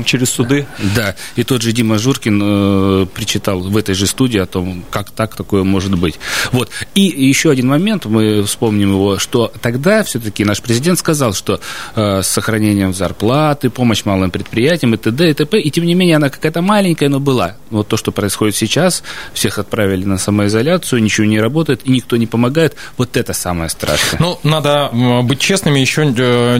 через 0.05 0.29
суды. 0.29 0.65
Да, 0.95 1.15
и 1.35 1.43
тот 1.43 1.61
же 1.61 1.71
Дима 1.71 1.97
Журкин 1.97 2.41
э, 2.43 3.05
причитал 3.13 3.59
в 3.59 3.77
этой 3.77 3.93
же 3.93 4.07
студии 4.07 4.39
о 4.39 4.45
том, 4.45 4.83
как 4.89 5.11
так 5.11 5.35
такое 5.35 5.63
может 5.63 5.95
быть. 5.97 6.19
Вот. 6.51 6.69
И 6.95 7.01
еще 7.01 7.51
один 7.51 7.67
момент, 7.67 7.76
мы 8.05 8.43
вспомним 8.43 8.91
его, 8.91 9.17
что 9.17 9.51
тогда 9.61 10.03
все-таки 10.03 10.43
наш 10.43 10.61
президент 10.61 10.99
сказал, 10.99 11.33
что 11.33 11.59
э, 11.95 12.21
с 12.21 12.27
сохранением 12.27 12.93
зарплаты, 12.93 13.69
помощь 13.69 14.05
малым 14.05 14.31
предприятиям 14.31 14.93
и 14.93 14.97
т.д. 14.97 15.29
и 15.29 15.33
т.п. 15.33 15.59
И 15.59 15.69
тем 15.71 15.85
не 15.85 15.95
менее 15.95 16.17
она 16.17 16.29
какая-то 16.29 16.61
маленькая, 16.61 17.09
но 17.09 17.19
была. 17.19 17.55
Вот 17.69 17.87
то, 17.87 17.97
что 17.97 18.11
происходит 18.11 18.55
сейчас, 18.55 19.03
всех 19.33 19.59
отправили 19.59 20.05
на 20.05 20.17
самоизоляцию, 20.17 21.01
ничего 21.03 21.27
не 21.27 21.39
работает, 21.39 21.81
и 21.85 21.91
никто 21.91 22.17
не 22.17 22.27
помогает. 22.27 22.75
Вот 22.97 23.17
это 23.17 23.33
самое 23.33 23.69
страшное. 23.69 24.19
Ну, 24.19 24.39
надо 24.43 24.89
м, 24.91 25.25
быть 25.27 25.39
честными, 25.39 25.79
еще 25.79 26.13
э, 26.17 26.57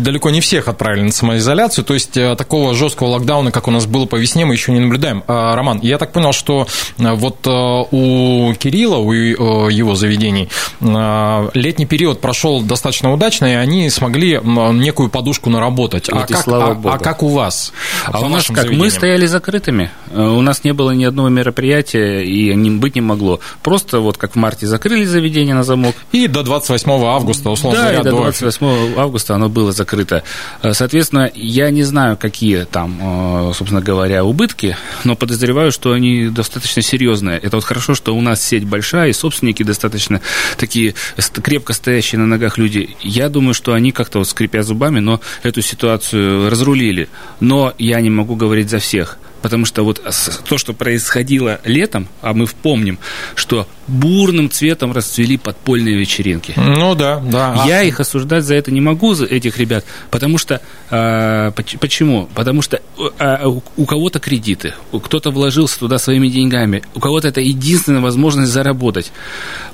далеко 0.00 0.30
не 0.30 0.40
всех 0.40 0.68
отправили 0.68 1.02
на 1.02 1.12
самоизоляцию, 1.12 1.84
то 1.84 1.94
есть 1.94 2.16
э, 2.16 2.34
такого 2.36 2.74
жесткого 2.74 3.08
локдауна, 3.08 3.50
как 3.50 3.68
у 3.68 3.70
нас 3.70 3.86
было 3.86 4.06
по 4.06 4.16
весне, 4.16 4.44
мы 4.44 4.54
еще 4.54 4.72
не 4.72 4.80
наблюдаем. 4.80 5.24
А, 5.26 5.54
Роман, 5.54 5.80
я 5.82 5.98
так 5.98 6.12
понял, 6.12 6.32
что 6.32 6.66
э, 6.98 7.12
вот 7.12 7.46
э, 7.46 7.50
у 7.50 8.54
Кирилла, 8.54 8.96
у 8.96 9.12
э, 9.12 9.72
его 9.72 9.94
заведений, 9.94 10.35
э, 10.80 11.50
летний 11.54 11.86
период 11.86 12.20
прошел 12.20 12.62
достаточно 12.62 13.12
удачно, 13.12 13.46
и 13.46 13.54
они 13.54 13.90
смогли 13.90 14.40
некую 14.42 15.08
подушку 15.08 15.50
наработать. 15.50 16.08
Вот 16.10 16.24
а, 16.24 16.26
как, 16.26 16.42
слава 16.42 16.70
а- 16.70 16.74
богу. 16.74 16.94
а 16.94 16.98
как 16.98 17.22
у 17.22 17.28
вас? 17.28 17.72
А 18.06 18.20
у 18.20 18.28
нас 18.28 18.46
как? 18.46 18.56
Мы 18.56 18.62
заведениям? 18.62 18.90
стояли 18.90 19.26
закрытыми. 19.26 19.90
Э, 20.10 20.22
У 20.26 20.40
нас 20.42 20.64
не 20.64 20.72
было 20.72 20.90
ни 20.92 21.04
одного 21.04 21.28
мероприятия, 21.28 22.22
и 22.22 22.54
не, 22.54 22.70
быть 22.70 22.94
не 22.94 23.00
могло. 23.00 23.40
Просто 23.62 24.00
вот 24.00 24.16
как 24.16 24.32
в 24.32 24.36
марте 24.36 24.66
закрыли 24.66 25.04
заведение 25.04 25.54
на 25.54 25.62
замок, 25.62 25.94
И 26.12 26.28
до 26.28 26.42
28 26.42 26.90
августа, 26.90 27.50
условно 27.50 27.78
да, 27.78 27.84
говоря, 27.84 28.00
и 28.00 28.04
до 28.04 28.10
до 28.10 28.16
28 28.16 28.98
августа 28.98 29.34
оно 29.34 29.48
было 29.48 29.72
закрыто. 29.72 30.22
Э, 30.62 30.72
Соответственно, 30.72 31.30
я 31.34 31.70
не 31.70 31.82
знаю, 31.82 32.16
какие 32.16 32.64
там, 32.64 33.48
э, 33.50 33.52
собственно 33.54 33.80
говоря, 33.80 34.24
убытки, 34.24 34.76
но 35.04 35.16
подозреваю, 35.16 35.72
что 35.72 35.92
они 35.92 36.28
достаточно 36.28 36.82
серьезные. 36.82 37.38
Это 37.38 37.56
вот 37.56 37.64
хорошо, 37.64 37.94
что 37.94 38.14
у 38.14 38.20
нас 38.20 38.44
сеть 38.44 38.64
большая, 38.64 39.08
и 39.08 39.12
собственники 39.12 39.62
достаточно 39.62 40.20
такие 40.56 40.94
крепко 41.42 41.72
стоящие 41.72 42.18
на 42.18 42.26
ногах 42.26 42.58
люди. 42.58 42.96
Я 43.00 43.28
думаю, 43.28 43.54
что 43.54 43.72
они 43.72 43.92
как-то 43.92 44.18
вот 44.18 44.28
скрипя 44.28 44.62
зубами, 44.62 45.00
но 45.00 45.20
эту 45.42 45.62
ситуацию 45.62 46.50
разрулили. 46.50 47.08
Но 47.40 47.74
я 47.78 48.00
не 48.00 48.10
могу 48.10 48.36
говорить 48.36 48.70
за 48.70 48.78
всех. 48.78 49.18
Потому 49.46 49.64
что 49.64 49.84
вот 49.84 50.02
то, 50.48 50.58
что 50.58 50.72
происходило 50.72 51.60
летом, 51.62 52.08
а 52.20 52.34
мы 52.34 52.48
помним, 52.48 52.98
что 53.36 53.68
бурным 53.86 54.50
цветом 54.50 54.90
расцвели 54.90 55.38
подпольные 55.38 55.94
вечеринки. 55.94 56.52
Ну 56.56 56.96
да, 56.96 57.20
да. 57.20 57.62
Я 57.64 57.84
их 57.84 58.00
осуждать 58.00 58.42
за 58.42 58.56
это 58.56 58.72
не 58.72 58.80
могу, 58.80 59.14
за 59.14 59.24
этих 59.24 59.58
ребят, 59.58 59.84
потому 60.10 60.36
что... 60.36 60.60
поч- 60.90 61.78
почему? 61.78 62.28
Потому 62.34 62.60
что 62.60 62.80
а, 63.20 63.46
у, 63.46 63.86
кого-то 63.86 64.18
кредиты, 64.18 64.74
кто-то 64.90 65.30
вложился 65.30 65.78
туда 65.78 65.98
своими 65.98 66.26
деньгами, 66.26 66.82
у 66.96 66.98
кого-то 66.98 67.28
это 67.28 67.40
единственная 67.40 68.00
возможность 68.00 68.50
заработать. 68.50 69.12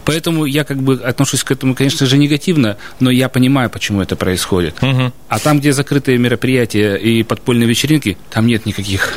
Поэтому 0.05 0.45
я 0.45 0.65
как 0.65 0.83
бы 0.83 0.97
отношусь 0.97 1.45
к 1.45 1.51
этому, 1.51 1.75
конечно 1.75 2.05
же, 2.05 2.19
негативно, 2.19 2.77
но 3.01 3.11
я 3.11 3.31
понимаю, 3.31 3.71
почему 3.71 4.03
это 4.03 4.17
происходит. 4.17 4.83
Мгм. 4.83 5.15
А 5.29 5.39
там, 5.39 5.61
где 5.61 5.73
закрытые 5.73 6.19
мероприятия 6.19 6.97
и 6.97 7.23
подпольные 7.23 7.67
вечеринки, 7.67 8.19
там 8.29 8.47
нет 8.47 8.67
никаких 8.67 9.15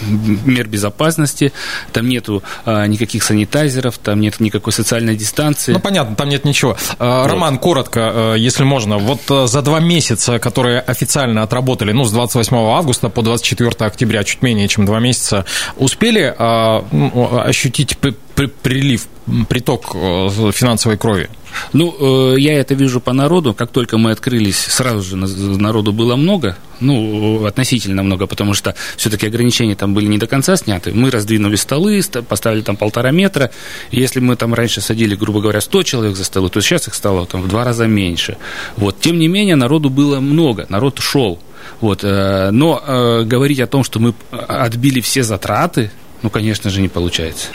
мер 0.00 0.66
безопасности, 0.66 1.52
там 1.92 2.08
нету 2.08 2.42
а, 2.64 2.86
никаких 2.86 3.22
санитайзеров, 3.22 3.98
там 3.98 4.20
нет 4.20 4.40
никакой 4.40 4.72
социальной 4.72 5.16
дистанции. 5.16 5.72
Ну, 5.72 5.80
понятно, 5.80 6.16
там 6.16 6.28
нет 6.28 6.44
ничего. 6.44 6.76
Э, 6.98 7.26
Роман, 7.26 7.58
коротко, 7.58 8.34
э, 8.34 8.34
если 8.38 8.64
можно, 8.64 8.98
вот 8.98 9.20
э, 9.30 9.46
за 9.46 9.62
два 9.62 9.80
месяца, 9.80 10.38
которые 10.38 10.80
официально 10.80 11.42
отработали, 11.42 11.92
ну, 11.92 12.04
с 12.04 12.12
28 12.12 12.56
августа 12.56 13.08
по 13.08 13.22
24 13.22 13.70
октября, 13.78 14.24
чуть 14.24 14.42
менее 14.42 14.68
чем 14.68 14.86
два 14.86 15.00
месяца, 15.00 15.44
успели 15.76 16.34
э, 16.36 16.82
ну, 16.92 17.40
ощутить 17.40 17.96
при- 18.40 18.46
при- 18.46 18.70
прилив, 18.70 19.06
приток 19.48 19.94
э, 19.94 20.52
финансовой 20.52 20.96
крови? 20.98 21.28
Ну, 21.72 21.94
э, 22.34 22.40
я 22.40 22.52
это 22.60 22.74
вижу 22.74 23.00
по 23.00 23.12
народу. 23.12 23.54
Как 23.54 23.70
только 23.70 23.98
мы 23.98 24.12
открылись, 24.12 24.56
сразу 24.56 25.02
же 25.02 25.16
на- 25.16 25.58
народу 25.58 25.92
было 25.92 26.16
много. 26.16 26.56
Ну, 26.80 27.44
относительно 27.44 28.02
много, 28.02 28.26
потому 28.26 28.54
что 28.54 28.74
все-таки 28.96 29.26
ограничения 29.26 29.74
там 29.74 29.94
были 29.94 30.06
не 30.06 30.18
до 30.18 30.26
конца 30.26 30.56
сняты. 30.56 30.92
Мы 30.94 31.10
раздвинули 31.10 31.56
столы, 31.56 32.00
ста- 32.02 32.22
поставили 32.22 32.62
там 32.62 32.76
полтора 32.76 33.10
метра. 33.10 33.50
Если 33.92 34.20
мы 34.20 34.36
там 34.36 34.54
раньше 34.54 34.80
садили, 34.80 35.14
грубо 35.16 35.40
говоря, 35.40 35.60
100 35.60 35.82
человек 35.82 36.16
за 36.16 36.24
столы, 36.24 36.48
то 36.48 36.60
сейчас 36.60 36.88
их 36.88 36.94
стало 36.94 37.26
там 37.26 37.42
в 37.42 37.48
два 37.48 37.64
раза 37.64 37.86
меньше. 37.86 38.36
Вот. 38.76 39.00
Тем 39.00 39.18
не 39.18 39.28
менее, 39.28 39.56
народу 39.56 39.90
было 39.90 40.20
много, 40.20 40.66
народ 40.68 40.98
шел. 41.00 41.38
Вот, 41.80 42.04
э, 42.04 42.50
но 42.52 42.82
э, 42.86 43.24
говорить 43.24 43.60
о 43.60 43.66
том, 43.66 43.84
что 43.84 44.00
мы 44.00 44.14
отбили 44.48 45.00
все 45.00 45.22
затраты, 45.22 45.90
ну, 46.22 46.30
конечно 46.30 46.70
же, 46.70 46.80
не 46.80 46.88
получается. 46.88 47.48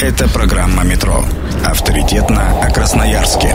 Это 0.00 0.28
программа 0.28 0.82
«Метро». 0.84 1.24
Авторитетно 1.64 2.60
о 2.62 2.70
Красноярске. 2.70 3.54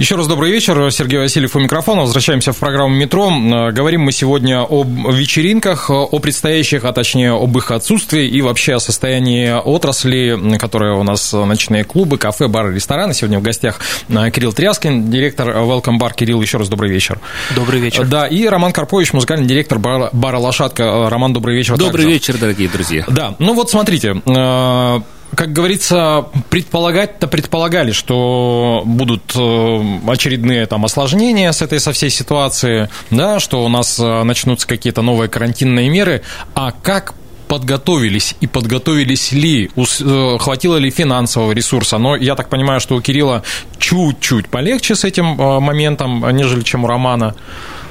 Еще 0.00 0.14
раз 0.14 0.26
добрый 0.26 0.50
вечер. 0.50 0.90
Сергей 0.90 1.18
Васильев 1.18 1.54
у 1.56 1.58
микрофона. 1.60 2.00
Возвращаемся 2.00 2.54
в 2.54 2.56
программу 2.56 2.94
«Метро». 2.94 3.30
Э, 3.30 3.70
говорим 3.70 4.00
мы 4.00 4.12
сегодня 4.12 4.62
об 4.62 4.88
вечеринках, 5.12 5.90
о 5.90 6.18
предстоящих, 6.20 6.86
а 6.86 6.94
точнее 6.94 7.32
об 7.32 7.58
их 7.58 7.70
отсутствии 7.70 8.26
и 8.26 8.40
вообще 8.40 8.76
о 8.76 8.80
состоянии 8.80 9.50
отрасли, 9.50 10.56
которая 10.58 10.94
у 10.94 11.02
нас 11.02 11.34
ночные 11.34 11.84
клубы, 11.84 12.16
кафе, 12.16 12.48
бары, 12.48 12.74
рестораны. 12.74 13.12
Сегодня 13.12 13.40
в 13.40 13.42
гостях 13.42 13.78
э, 14.08 14.30
Кирилл 14.30 14.54
Тряскин, 14.54 15.10
директор 15.10 15.50
Welcome 15.50 15.98
Bar. 16.00 16.14
Кирилл, 16.14 16.40
еще 16.40 16.56
раз 16.56 16.70
добрый 16.70 16.90
вечер. 16.90 17.20
Добрый 17.54 17.78
вечер. 17.78 18.06
Да, 18.06 18.26
и 18.26 18.46
Роман 18.46 18.72
Карпович, 18.72 19.12
музыкальный 19.12 19.46
директор 19.46 19.78
бара, 19.78 20.08
бара 20.14 20.38
«Лошадка». 20.38 21.10
Роман, 21.10 21.34
добрый 21.34 21.56
вечер. 21.56 21.76
Добрый 21.76 22.04
также. 22.04 22.10
вечер, 22.10 22.38
дорогие 22.38 22.70
друзья. 22.70 23.04
Да, 23.06 23.34
ну 23.38 23.52
вот 23.52 23.68
смотрите, 23.68 24.22
э, 24.24 25.00
как 25.34 25.52
говорится, 25.52 26.26
предполагать-то 26.50 27.26
предполагали, 27.28 27.92
что 27.92 28.82
будут 28.84 29.34
э, 29.36 29.98
очередные 30.06 30.66
там 30.66 30.84
осложнения 30.84 31.52
с 31.52 31.62
этой 31.62 31.80
со 31.80 31.92
всей 31.92 32.10
ситуации, 32.10 32.88
да, 33.10 33.40
что 33.40 33.64
у 33.64 33.68
нас 33.68 33.98
э, 33.98 34.22
начнутся 34.24 34.66
какие-то 34.66 35.02
новые 35.02 35.28
карантинные 35.28 35.88
меры, 35.88 36.22
а 36.54 36.72
как 36.72 37.14
подготовились 37.50 38.36
и 38.40 38.46
подготовились 38.46 39.32
ли, 39.32 39.70
э, 39.76 40.36
хватило 40.38 40.76
ли 40.76 40.88
финансового 40.90 41.50
ресурса. 41.50 41.98
Но 41.98 42.14
я 42.14 42.36
так 42.36 42.48
понимаю, 42.48 42.78
что 42.78 42.94
у 42.94 43.00
Кирилла 43.00 43.42
чуть-чуть 43.80 44.48
полегче 44.48 44.94
с 44.94 45.04
этим 45.04 45.26
моментом, 45.26 46.24
нежели 46.36 46.62
чем 46.62 46.84
у 46.84 46.86
Романа. 46.86 47.34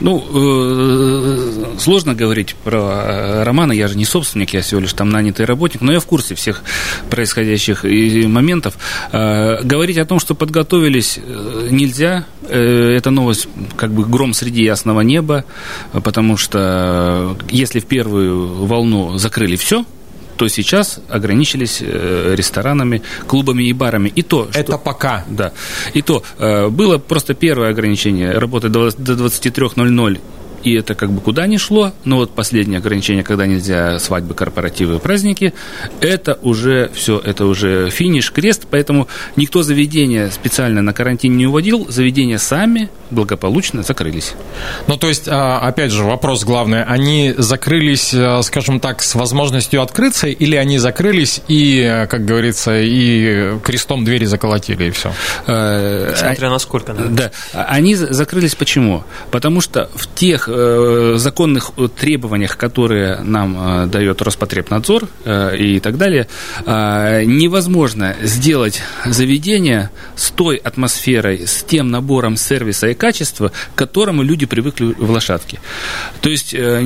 Ну, 0.02 0.24
э, 0.34 1.76
сложно 1.78 2.16
говорить 2.16 2.56
про 2.64 2.78
э, 2.80 3.44
Романа, 3.44 3.74
я 3.74 3.88
же 3.88 3.98
не 3.98 4.06
собственник, 4.06 4.54
я 4.54 4.62
всего 4.62 4.80
лишь 4.80 4.94
там 4.94 5.10
нанятый 5.10 5.46
работник, 5.46 5.82
но 5.82 5.92
я 5.92 6.00
в 6.00 6.06
курсе 6.06 6.36
всех 6.36 6.64
происходящих 7.10 7.84
моментов. 7.84 8.78
Э, 9.12 9.62
говорить 9.64 9.98
о 9.98 10.06
том, 10.06 10.20
что 10.20 10.36
подготовились, 10.36 11.20
нельзя. 11.70 12.26
Это 12.50 13.12
новость 13.12 13.48
как 13.76 13.92
бы 13.92 14.06
гром 14.06 14.34
среди 14.34 14.64
ясного 14.64 15.02
неба, 15.02 15.46
потому 15.92 16.38
что 16.38 17.38
если 17.50 17.80
в 17.80 17.86
первую 17.86 18.66
волну 18.66 19.18
закрыли 19.18 19.56
все, 19.56 19.86
то 20.40 20.48
сейчас 20.48 21.02
ограничились 21.10 21.82
э, 21.82 22.34
ресторанами, 22.34 23.02
клубами 23.28 23.64
и 23.64 23.74
барами. 23.74 24.08
И 24.08 24.22
то, 24.22 24.48
что, 24.50 24.58
Это 24.58 24.78
пока. 24.78 25.26
Да. 25.28 25.52
И 25.94 26.02
то, 26.02 26.24
э, 26.38 26.70
было 26.70 26.98
просто 26.98 27.34
первое 27.34 27.72
ограничение, 27.72 28.32
работать 28.32 28.72
до 28.72 28.88
23.00 28.88 30.22
и 30.64 30.74
это 30.74 30.96
как 30.96 31.12
бы 31.12 31.22
куда 31.22 31.48
ни 31.48 31.58
шло, 31.58 31.94
но 32.06 32.18
вот 32.18 32.32
последнее 32.32 32.80
ограничение, 32.80 33.24
когда 33.24 33.46
нельзя 33.46 34.00
свадьбы, 34.00 34.34
корпоративы, 34.34 35.00
праздники, 35.00 35.54
это 36.02 36.38
уже 36.42 36.92
все, 36.94 37.20
это 37.20 37.46
уже 37.46 37.90
финиш, 37.90 38.32
крест, 38.32 38.68
поэтому 38.70 39.08
никто 39.36 39.64
заведения 39.64 40.30
специально 40.30 40.82
на 40.82 40.94
карантин 40.94 41.38
не 41.38 41.48
уводил, 41.48 41.88
заведения 41.90 42.38
сами 42.38 42.90
благополучно 43.12 43.84
закрылись. 43.84 44.34
Ну, 44.88 44.98
то 44.98 45.08
есть, 45.08 45.28
а, 45.28 45.60
опять 45.60 45.92
же, 45.92 46.04
вопрос 46.04 46.44
главный, 46.44 46.84
они 46.84 47.34
закрылись, 47.38 48.14
э, 48.14 48.42
скажем 48.44 48.80
так, 48.80 49.02
с 49.02 49.16
возможностью 49.16 49.82
открыться, 49.82 50.28
или 50.28 50.56
они 50.56 50.78
закрылись 50.78 51.42
и, 51.48 52.06
как 52.10 52.26
говорится, 52.26 52.80
и 52.80 53.58
крестом 53.64 54.06
двери 54.06 54.26
заколотили, 54.26 54.86
и 54.86 54.92
все? 54.92 55.12
Э, 55.48 56.14
Смотря 56.16 56.50
на 56.50 56.60
сколько. 56.60 56.94
Да, 56.94 57.32
они 57.54 57.96
закрылись 57.96 58.56
почему? 58.56 59.04
Потому 59.32 59.62
что 59.62 59.90
в 59.96 60.08
тех 60.14 60.49
э, 60.50 61.14
законных 61.18 61.72
требованиях, 62.00 62.58
которые 62.58 63.20
нам 63.22 63.84
э, 63.84 63.88
дает 63.88 64.22
Роспотребнадзор 64.22 65.08
э, 65.26 65.58
и 65.58 65.80
так 65.80 65.98
далее, 65.98 66.28
э, 66.66 67.24
невозможно 67.26 68.16
сделать 68.22 68.82
заведение 69.06 69.90
с 70.16 70.32
той 70.32 70.58
атмосферой, 70.58 71.48
с 71.48 71.64
тем 71.64 71.92
набором 71.92 72.38
сервиса 72.38 72.88
и 72.88 72.94
качества, 72.94 73.52
к 73.76 73.78
которому 73.78 74.24
люди 74.24 74.46
привыкли 74.46 74.96
в 74.98 75.10
лошадке. 75.12 75.60
То 76.22 76.30
есть, 76.30 76.54
э, 76.54 76.84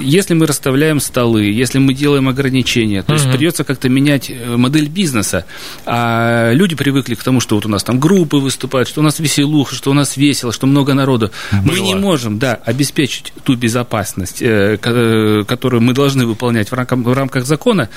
если 0.00 0.34
мы 0.34 0.46
расставляем 0.46 1.00
столы, 1.00 1.44
если 1.44 1.78
мы 1.78 1.94
делаем 1.94 2.28
ограничения, 2.28 3.02
то 3.02 3.14
есть 3.14 3.30
придется 3.30 3.64
как-то 3.64 3.88
менять 3.88 4.30
э, 4.30 4.56
модель 4.56 4.88
бизнеса. 4.88 5.44
А 5.84 6.52
люди 6.52 6.74
привыкли 6.74 7.14
к 7.14 7.22
тому, 7.22 7.40
что 7.40 7.56
вот 7.56 7.66
у 7.66 7.68
нас 7.68 7.82
там 7.82 7.98
группы 7.98 8.36
выступают, 8.36 8.88
что 8.88 9.00
у 9.00 9.04
нас 9.04 9.18
веселуха, 9.18 9.74
что 9.74 9.90
у 9.90 9.94
нас 9.94 10.16
весело, 10.16 10.52
что 10.52 10.66
много 10.66 10.94
народу. 10.94 11.30
Было. 11.52 11.60
Мы 11.62 11.80
не 11.80 11.94
можем, 11.94 12.38
да, 12.38 12.54
обеспечить 12.54 13.05
обеспечить 13.06 13.32
ту 13.44 13.56
безопасность, 13.56 14.42
э, 14.42 14.78
э, 14.82 15.44
которую 15.46 15.80
мы 15.80 15.92
должны 15.92 16.26
выполнять 16.26 16.70
в 16.70 16.74
рамках, 16.74 16.98
в 16.98 17.12
рамках 17.12 17.46
закона, 17.46 17.88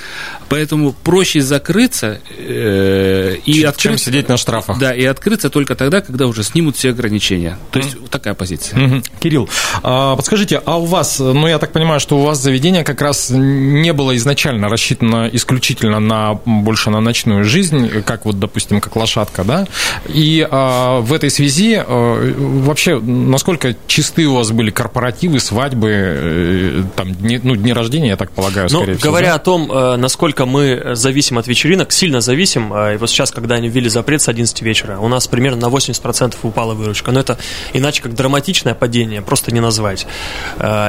поэтому 0.48 0.92
проще 0.92 1.40
закрыться 1.40 2.20
э, 2.38 3.36
и 3.44 3.52
чем, 3.52 3.68
открыться, 3.68 3.88
чем 3.88 3.98
сидеть 3.98 4.28
на 4.28 4.36
штрафах. 4.36 4.78
Да, 4.78 4.94
и 4.94 5.04
открыться 5.04 5.50
только 5.50 5.74
тогда, 5.74 6.00
когда 6.00 6.26
уже 6.26 6.42
снимут 6.42 6.76
все 6.76 6.90
ограничения. 6.90 7.58
То 7.70 7.80
есть 7.80 7.94
mm. 7.94 8.08
такая 8.08 8.34
позиция. 8.34 8.78
Mm-hmm. 8.78 9.04
Кирилл, 9.20 9.48
а, 9.82 10.16
подскажите, 10.16 10.60
а 10.64 10.78
у 10.78 10.84
вас, 10.84 11.18
ну 11.18 11.46
я 11.46 11.58
так 11.58 11.72
понимаю, 11.72 12.00
что 12.00 12.18
у 12.18 12.22
вас 12.22 12.38
заведение 12.38 12.84
как 12.84 13.00
раз 13.02 13.30
не 13.30 13.92
было 13.92 14.16
изначально 14.16 14.68
рассчитано 14.68 15.28
исключительно 15.32 16.00
на 16.00 16.34
больше 16.44 16.90
на 16.90 17.00
ночную 17.00 17.44
жизнь, 17.44 18.02
как 18.02 18.26
вот, 18.26 18.38
допустим, 18.38 18.80
как 18.80 18.96
лошадка, 18.96 19.44
да? 19.44 19.66
И 20.08 20.46
а, 20.50 21.00
в 21.00 21.12
этой 21.12 21.30
связи 21.30 21.74
а, 21.74 22.34
вообще 22.36 23.00
насколько 23.00 23.74
чисты 23.86 24.26
у 24.26 24.34
вас 24.34 24.50
были 24.50 24.70
корпорации 24.70 24.99
корпоративы, 25.00 25.40
свадьбы, 25.40 25.90
э, 25.90 26.82
там, 26.94 27.14
дни, 27.14 27.40
ну, 27.42 27.56
дни 27.56 27.72
рождения, 27.72 28.08
я 28.08 28.16
так 28.16 28.30
полагаю, 28.32 28.68
ну, 28.70 28.80
скорее 28.80 28.96
всего. 28.96 29.10
Говоря 29.10 29.28
да? 29.30 29.34
о 29.36 29.38
том, 29.38 29.72
э, 29.72 29.96
насколько 29.96 30.44
мы 30.44 30.94
зависим 30.94 31.38
от 31.38 31.46
вечеринок, 31.46 31.90
сильно 31.92 32.20
зависим, 32.20 32.72
э, 32.72 32.94
и 32.94 32.96
вот 32.98 33.08
сейчас, 33.08 33.30
когда 33.30 33.54
они 33.54 33.68
ввели 33.68 33.88
запрет 33.88 34.20
с 34.20 34.28
11 34.28 34.62
вечера, 34.62 34.98
у 34.98 35.08
нас 35.08 35.26
примерно 35.26 35.68
на 35.68 35.70
80% 35.70 36.36
упала 36.42 36.74
выручка. 36.74 37.12
Но 37.12 37.20
это 37.20 37.38
иначе 37.72 38.02
как 38.02 38.14
драматичное 38.14 38.74
падение, 38.74 39.22
просто 39.22 39.52
не 39.52 39.60
назвать. 39.60 40.06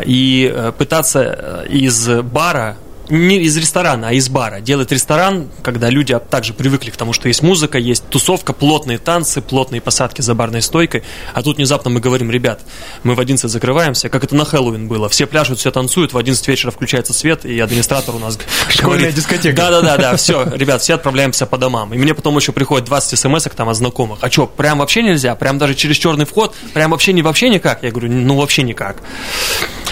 И 0.05 0.71
пытаться 0.77 1.65
из 1.69 2.07
бара 2.07 2.77
не 3.11 3.37
из 3.37 3.57
ресторана, 3.57 4.09
а 4.09 4.13
из 4.13 4.29
бара. 4.29 4.61
Делать 4.61 4.91
ресторан, 4.91 5.49
когда 5.63 5.89
люди 5.89 6.17
также 6.29 6.53
привыкли 6.53 6.89
к 6.89 6.97
тому, 6.97 7.13
что 7.13 7.27
есть 7.27 7.43
музыка, 7.43 7.77
есть 7.77 8.07
тусовка, 8.09 8.53
плотные 8.53 8.97
танцы, 8.97 9.41
плотные 9.41 9.81
посадки 9.81 10.21
за 10.21 10.33
барной 10.33 10.61
стойкой. 10.61 11.03
А 11.33 11.43
тут 11.43 11.57
внезапно 11.57 11.91
мы 11.91 11.99
говорим, 11.99 12.31
ребят, 12.31 12.61
мы 13.03 13.15
в 13.15 13.19
11 13.19 13.49
закрываемся, 13.49 14.09
как 14.09 14.23
это 14.23 14.35
на 14.35 14.45
Хэллоуин 14.45 14.87
было. 14.87 15.09
Все 15.09 15.27
пляшут, 15.27 15.59
все 15.59 15.71
танцуют, 15.71 16.13
в 16.13 16.17
11 16.17 16.47
вечера 16.47 16.71
включается 16.71 17.13
свет, 17.13 17.45
и 17.45 17.59
администратор 17.59 18.15
у 18.15 18.19
нас 18.19 18.39
Школьная 18.69 18.97
говорит, 18.97 19.15
дискотека. 19.15 19.55
Да-да-да, 19.55 19.97
да, 19.97 20.15
все, 20.15 20.43
ребят, 20.55 20.81
все 20.81 20.95
отправляемся 20.95 21.45
по 21.45 21.57
домам. 21.57 21.93
И 21.93 21.97
мне 21.97 22.13
потом 22.13 22.37
еще 22.37 22.53
приходит 22.53 22.85
20 22.85 23.19
смс 23.19 23.43
там 23.55 23.69
от 23.69 23.75
знакомых. 23.75 24.19
А 24.21 24.31
что, 24.31 24.47
прям 24.47 24.79
вообще 24.79 25.03
нельзя? 25.03 25.35
Прям 25.35 25.57
даже 25.57 25.75
через 25.75 25.97
черный 25.97 26.25
вход? 26.25 26.55
Прям 26.73 26.91
вообще 26.91 27.11
не 27.11 27.21
вообще 27.21 27.49
никак? 27.49 27.83
Я 27.83 27.91
говорю, 27.91 28.09
ну 28.11 28.37
вообще 28.37 28.63
никак. 28.63 28.97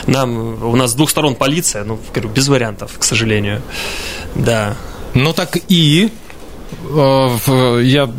Нам, 0.07 0.63
у 0.63 0.75
нас 0.75 0.91
с 0.91 0.93
двух 0.93 1.09
сторон 1.09 1.35
полиция, 1.35 1.83
ну, 1.83 1.99
говорю, 2.13 2.29
без 2.29 2.47
вариантов, 2.47 2.97
к 2.97 3.03
сожалению. 3.03 3.61
Да. 4.35 4.75
Ну 5.13 5.33
так 5.33 5.57
и 5.67 6.09
э, 6.89 7.81
я 7.83 8.09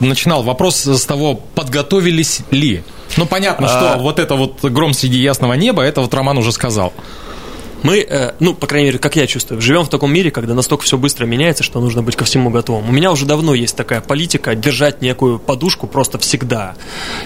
начинал 0.00 0.42
вопрос 0.42 0.86
с 0.86 1.04
того, 1.04 1.34
подготовились 1.34 2.40
ли. 2.50 2.82
Ну, 3.16 3.26
понятно, 3.26 3.68
что 3.68 3.94
а... 3.94 3.98
вот 3.98 4.18
это 4.18 4.34
вот 4.34 4.64
гром 4.64 4.92
среди 4.92 5.18
ясного 5.18 5.54
неба, 5.54 5.82
это 5.82 6.00
вот 6.00 6.12
Роман 6.14 6.38
уже 6.38 6.52
сказал. 6.52 6.92
Мы, 7.82 7.98
э, 8.08 8.32
ну, 8.40 8.54
по 8.54 8.66
крайней 8.66 8.86
мере, 8.86 8.98
как 8.98 9.16
я 9.16 9.26
чувствую, 9.26 9.60
живем 9.60 9.84
в 9.84 9.88
таком 9.88 10.12
мире, 10.12 10.30
когда 10.30 10.54
настолько 10.54 10.84
все 10.84 10.98
быстро 10.98 11.26
меняется, 11.26 11.62
что 11.62 11.80
нужно 11.80 12.02
быть 12.02 12.16
ко 12.16 12.24
всему 12.24 12.50
готовым. 12.50 12.88
У 12.88 12.92
меня 12.92 13.12
уже 13.12 13.24
давно 13.24 13.54
есть 13.54 13.76
такая 13.76 14.00
политика 14.00 14.54
держать 14.54 15.02
некую 15.02 15.38
подушку 15.38 15.86
просто 15.86 16.18
всегда. 16.18 16.74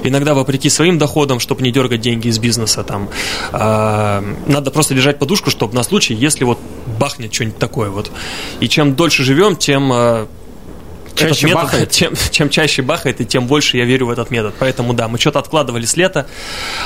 Иногда 0.03 0.35
вопреки 0.35 0.69
своим 0.69 0.99
доходам, 0.99 1.41
чтобы 1.41 1.63
не 1.63 1.73
дергать 1.73 2.01
деньги 2.01 2.29
из 2.29 2.39
бизнеса, 2.39 2.85
там, 2.85 3.09
э, 3.53 4.35
надо 4.47 4.71
просто 4.71 4.95
держать 4.95 5.19
подушку, 5.19 5.51
чтобы 5.51 5.75
на 5.75 5.83
случай, 5.83 6.15
если 6.15 6.45
вот 6.45 6.59
бахнет 6.99 7.33
что-нибудь 7.33 7.59
такое 7.59 7.91
вот. 7.91 8.11
И 8.61 8.69
чем 8.69 8.95
дольше 8.95 9.23
живем, 9.25 9.57
тем 9.57 9.93
э, 9.93 10.27
чаще 11.15 11.47
метод, 11.47 11.63
бахает. 11.63 11.91
Чем, 12.03 12.15
чем 12.31 12.49
чаще 12.49 12.83
бахает, 12.83 13.21
и 13.21 13.25
тем 13.25 13.47
больше 13.47 13.77
я 13.77 13.85
верю 13.85 14.07
в 14.07 14.11
этот 14.11 14.31
метод. 14.31 14.55
Поэтому 14.59 14.93
да, 14.93 15.09
мы 15.09 15.19
что-то 15.19 15.39
откладывали 15.39 15.85
с 15.85 15.97
лета. 15.97 16.27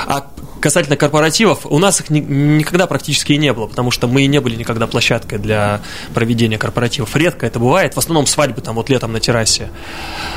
А 0.07 0.31
касательно 0.61 0.97
корпоративов, 0.97 1.66
у 1.66 1.79
нас 1.79 2.01
их 2.01 2.11
ни, 2.11 2.21
никогда 2.21 2.87
практически 2.87 3.33
и 3.33 3.38
не 3.38 3.53
было, 3.53 3.66
потому 3.66 3.90
что 3.90 4.07
мы 4.07 4.23
и 4.23 4.27
не 4.27 4.40
были 4.40 4.57
никогда 4.57 4.87
площадкой 4.87 5.38
для 5.38 5.81
проведения 6.14 6.59
корпоративов. 6.59 7.14
Редко 7.16 7.47
это 7.47 7.59
бывает, 7.59 7.95
в 7.95 7.99
основном 7.99 8.27
свадьбы 8.27 8.61
там 8.62 8.77
вот 8.77 8.88
летом 8.88 9.12
на 9.12 9.21
террасе. 9.21 9.71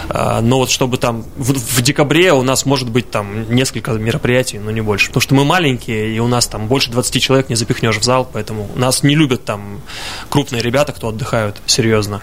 А, 0.10 0.42
но 0.42 0.58
вот 0.58 0.70
чтобы 0.70 0.98
там 0.98 1.26
в, 1.38 1.54
в 1.54 1.82
декабре 1.82 2.34
у 2.34 2.44
нас 2.44 2.66
может 2.66 2.90
быть 2.90 3.10
там 3.10 3.54
несколько 3.54 3.92
мероприятий, 3.92 4.60
но 4.60 4.72
не 4.72 4.82
больше. 4.82 5.08
Потому 5.08 5.22
что 5.22 5.36
мы 5.36 5.46
маленькие, 5.46 6.16
и 6.16 6.20
у 6.20 6.28
нас 6.28 6.48
там 6.48 6.68
больше 6.68 6.92
20 6.92 7.22
человек 7.22 7.50
не 7.50 7.56
запихнешь 7.56 7.98
в 7.98 8.04
зал, 8.04 8.30
поэтому 8.32 8.70
нас 8.76 9.04
не 9.04 9.16
любят 9.16 9.46
там 9.46 9.82
крупные 10.30 10.62
ребята, 10.62 10.92
кто 10.92 11.10
отдыхают 11.10 11.58
серьезно. 11.66 12.22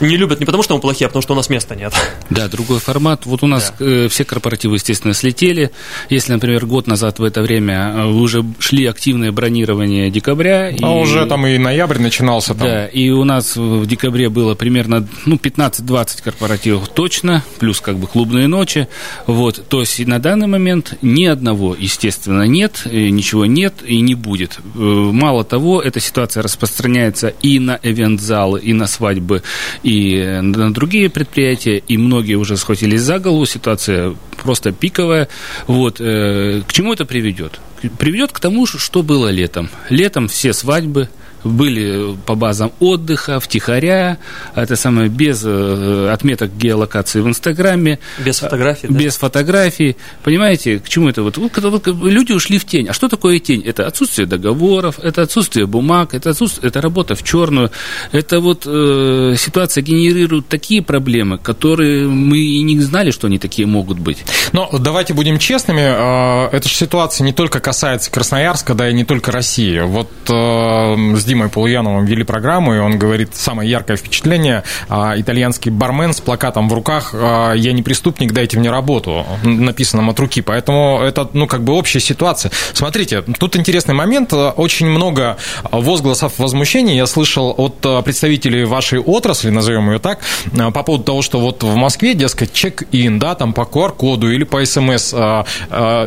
Не 0.00 0.16
любят 0.16 0.40
не 0.40 0.46
потому, 0.46 0.62
что 0.62 0.74
мы 0.74 0.80
плохие, 0.80 1.06
а 1.06 1.08
потому 1.08 1.22
что 1.22 1.34
у 1.34 1.36
нас 1.36 1.48
места 1.48 1.74
нет. 1.76 1.92
Да, 2.30 2.48
другой 2.48 2.80
формат. 2.80 3.26
Вот 3.26 3.42
у 3.42 3.46
нас 3.46 3.72
да. 3.78 3.84
Э, 3.84 4.08
все 4.08 4.24
корпоративы, 4.24 4.76
естественно, 4.76 5.14
слетели. 5.14 5.70
Если, 6.10 6.32
например, 6.32 6.66
год 6.66 6.86
назад 6.86 7.18
в 7.22 7.24
это 7.24 7.40
время 7.40 7.92
э, 7.94 8.06
уже 8.06 8.44
шли 8.58 8.84
активные 8.86 9.30
бронирования 9.30 10.10
декабря. 10.10 10.74
А 10.82 10.98
и... 10.98 11.00
уже 11.00 11.24
там 11.26 11.46
и 11.46 11.56
ноябрь 11.56 11.98
начинался. 11.98 12.52
Там. 12.54 12.66
Да, 12.66 12.86
и 12.86 13.10
у 13.10 13.22
нас 13.22 13.56
в 13.56 13.86
декабре 13.86 14.28
было 14.28 14.56
примерно 14.56 15.06
ну, 15.24 15.36
15-20 15.36 16.22
корпоративов 16.24 16.88
точно, 16.88 17.44
плюс 17.60 17.80
как 17.80 17.96
бы 17.96 18.08
клубные 18.08 18.48
ночи. 18.48 18.88
Вот, 19.28 19.64
то 19.68 19.80
есть 19.80 20.04
на 20.04 20.18
данный 20.18 20.48
момент 20.48 20.98
ни 21.00 21.24
одного, 21.24 21.76
естественно, 21.78 22.42
нет, 22.42 22.82
ничего 22.86 23.46
нет 23.46 23.74
и 23.86 24.00
не 24.00 24.16
будет. 24.16 24.58
Мало 24.74 25.44
того, 25.44 25.80
эта 25.80 26.00
ситуация 26.00 26.42
распространяется 26.42 27.28
и 27.28 27.60
на 27.60 27.78
эвент-залы, 27.82 28.58
и 28.60 28.72
на 28.72 28.88
свадьбы, 28.88 29.44
и 29.84 30.40
на 30.42 30.74
другие 30.74 31.08
предприятия, 31.08 31.78
и 31.78 31.96
многие 31.96 32.34
уже 32.34 32.56
схватились 32.56 33.02
за 33.02 33.20
голову, 33.20 33.46
ситуация 33.46 34.16
просто 34.42 34.72
пиковая. 34.72 35.28
Вот. 35.66 36.00
Э, 36.00 36.62
к 36.66 36.72
чему 36.72 36.92
это 36.92 37.04
приведет? 37.04 37.60
Приведет 37.98 38.32
к 38.32 38.40
тому, 38.40 38.66
что 38.66 39.02
было 39.02 39.28
летом. 39.28 39.70
Летом 39.88 40.28
все 40.28 40.52
свадьбы, 40.52 41.08
были 41.44 42.16
по 42.26 42.34
базам 42.34 42.72
отдыха, 42.80 43.40
втихаря, 43.40 44.18
это 44.54 44.76
самое, 44.76 45.08
без 45.08 45.42
э, 45.44 46.10
отметок 46.12 46.56
геолокации 46.56 47.20
в 47.20 47.28
Инстаграме. 47.28 47.98
Без 48.24 48.38
фотографий, 48.38 48.88
да? 48.88 48.98
Без 48.98 49.16
фотографий. 49.16 49.96
Понимаете, 50.22 50.78
к 50.78 50.88
чему 50.88 51.08
это? 51.08 51.22
Вот, 51.22 51.36
вот, 51.36 51.86
люди 51.86 52.32
ушли 52.32 52.58
в 52.58 52.64
тень. 52.64 52.88
А 52.88 52.92
что 52.92 53.08
такое 53.08 53.38
тень? 53.38 53.62
Это 53.64 53.86
отсутствие 53.86 54.26
договоров, 54.26 54.98
это 55.02 55.22
отсутствие 55.22 55.66
бумаг, 55.66 56.14
это, 56.14 56.30
отсутствие, 56.30 56.68
это 56.68 56.80
работа 56.80 57.14
в 57.14 57.22
черную. 57.22 57.70
Это 58.12 58.40
вот 58.40 58.64
э, 58.66 59.34
ситуация 59.36 59.82
генерирует 59.82 60.48
такие 60.48 60.82
проблемы, 60.82 61.38
которые 61.38 62.08
мы 62.08 62.38
и 62.38 62.62
не 62.62 62.80
знали, 62.80 63.10
что 63.10 63.26
они 63.26 63.38
такие 63.38 63.66
могут 63.66 63.98
быть. 63.98 64.24
Но 64.52 64.70
давайте 64.78 65.14
будем 65.14 65.38
честными, 65.38 65.80
э, 65.80 66.56
эта 66.56 66.68
же 66.68 66.74
ситуация 66.74 67.24
не 67.24 67.32
только 67.32 67.60
касается 67.60 68.10
Красноярска, 68.10 68.74
да 68.74 68.88
и 68.88 68.94
не 68.94 69.04
только 69.04 69.32
России. 69.32 69.80
Вот 69.80 70.10
э, 70.28 71.16
здесь 71.16 71.31
Димой 71.32 71.48
Полуяновым 71.48 72.04
вели 72.04 72.24
программу, 72.24 72.74
и 72.74 72.78
он 72.78 72.98
говорит, 72.98 73.34
самое 73.34 73.70
яркое 73.70 73.96
впечатление, 73.96 74.64
а, 74.90 75.14
итальянский 75.16 75.70
бармен 75.70 76.12
с 76.12 76.20
плакатом 76.20 76.68
в 76.68 76.74
руках, 76.74 77.14
а, 77.14 77.54
я 77.54 77.72
не 77.72 77.82
преступник, 77.82 78.32
дайте 78.32 78.58
мне 78.58 78.70
работу, 78.70 79.24
написанным 79.42 80.10
от 80.10 80.20
руки, 80.20 80.42
поэтому 80.42 81.00
это, 81.02 81.26
ну, 81.32 81.46
как 81.46 81.64
бы 81.64 81.72
общая 81.72 82.00
ситуация. 82.00 82.52
Смотрите, 82.74 83.22
тут 83.22 83.56
интересный 83.56 83.94
момент, 83.94 84.34
очень 84.34 84.90
много 84.90 85.38
возгласов 85.70 86.34
возмущения 86.36 86.96
я 86.96 87.06
слышал 87.06 87.54
от 87.56 87.80
представителей 88.04 88.64
вашей 88.66 88.98
отрасли, 88.98 89.48
назовем 89.48 89.90
ее 89.90 90.00
так, 90.00 90.18
по 90.52 90.82
поводу 90.82 91.04
того, 91.04 91.22
что 91.22 91.40
вот 91.40 91.62
в 91.62 91.74
Москве, 91.76 92.12
дескать, 92.12 92.52
чек-ин, 92.52 93.18
да, 93.18 93.34
там 93.34 93.54
по 93.54 93.62
QR-коду 93.62 94.30
или 94.30 94.44
по 94.44 94.62
СМС, 94.62 95.14
а, 95.14 95.46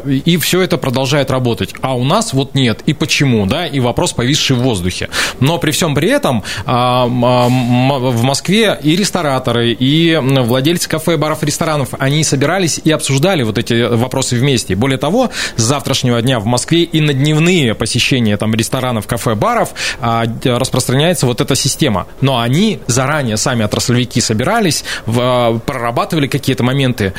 и 0.05 0.37
все 0.37 0.61
это 0.61 0.77
продолжает 0.77 1.31
работать, 1.31 1.73
а 1.81 1.95
у 1.95 2.03
нас 2.03 2.31
вот 2.31 2.53
нет, 2.53 2.81
и 2.85 2.93
почему, 2.93 3.47
да, 3.47 3.65
и 3.65 3.79
вопрос 3.79 4.13
повисший 4.13 4.55
в 4.55 4.59
воздухе. 4.59 5.09
Но 5.39 5.57
при 5.57 5.71
всем 5.71 5.95
при 5.95 6.09
этом 6.09 6.43
а, 6.65 7.05
в 7.05 8.23
Москве 8.23 8.77
и 8.81 8.95
рестораторы, 8.95 9.71
и 9.71 10.15
владельцы 10.21 10.89
кафе, 10.89 11.17
баров, 11.17 11.43
ресторанов, 11.43 11.89
они 11.99 12.23
собирались 12.23 12.79
и 12.83 12.91
обсуждали 12.91 13.43
вот 13.43 13.57
эти 13.57 13.83
вопросы 13.83 14.35
вместе. 14.35 14.75
Более 14.75 14.97
того, 14.97 15.29
с 15.55 15.61
завтрашнего 15.61 16.21
дня 16.21 16.39
в 16.39 16.45
Москве 16.45 16.83
и 16.83 17.01
на 17.01 17.13
дневные 17.13 17.75
посещения 17.75 18.37
там 18.37 18.53
ресторанов, 18.53 19.07
кафе, 19.07 19.35
баров 19.35 19.73
а, 19.99 20.25
распространяется 20.43 21.25
вот 21.25 21.41
эта 21.41 21.55
система. 21.55 22.07
Но 22.21 22.39
они 22.39 22.79
заранее 22.87 23.37
сами 23.37 23.63
отраслевики 23.63 24.21
собирались, 24.21 24.83
прорабатывали 25.05 26.27
какие-то 26.27 26.63
моменты. 26.63 27.13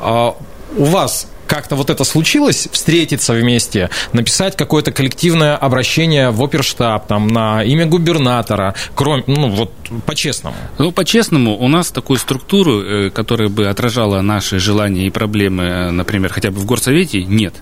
А, 0.00 0.34
у 0.76 0.84
вас 0.84 1.28
как-то 1.48 1.74
вот 1.74 1.90
это 1.90 2.04
случилось, 2.04 2.68
встретиться 2.70 3.32
вместе, 3.32 3.90
написать 4.12 4.56
какое-то 4.56 4.92
коллективное 4.92 5.56
обращение 5.56 6.30
в 6.30 6.42
оперштаб, 6.42 7.06
там, 7.08 7.26
на 7.26 7.64
имя 7.64 7.86
губернатора, 7.86 8.74
кроме, 8.94 9.24
ну, 9.26 9.48
вот, 9.48 9.72
по-честному? 10.06 10.56
Ну, 10.78 10.92
по-честному, 10.92 11.56
у 11.56 11.68
нас 11.68 11.90
такую 11.90 12.18
структуру, 12.18 12.82
э, 12.82 13.10
которая 13.10 13.48
бы 13.48 13.66
отражала 13.66 14.20
наши 14.20 14.58
желания 14.58 15.06
и 15.06 15.10
проблемы, 15.10 15.64
э, 15.64 15.90
например, 15.90 16.32
хотя 16.32 16.50
бы 16.50 16.60
в 16.60 16.66
горсовете, 16.66 17.24
нет. 17.24 17.54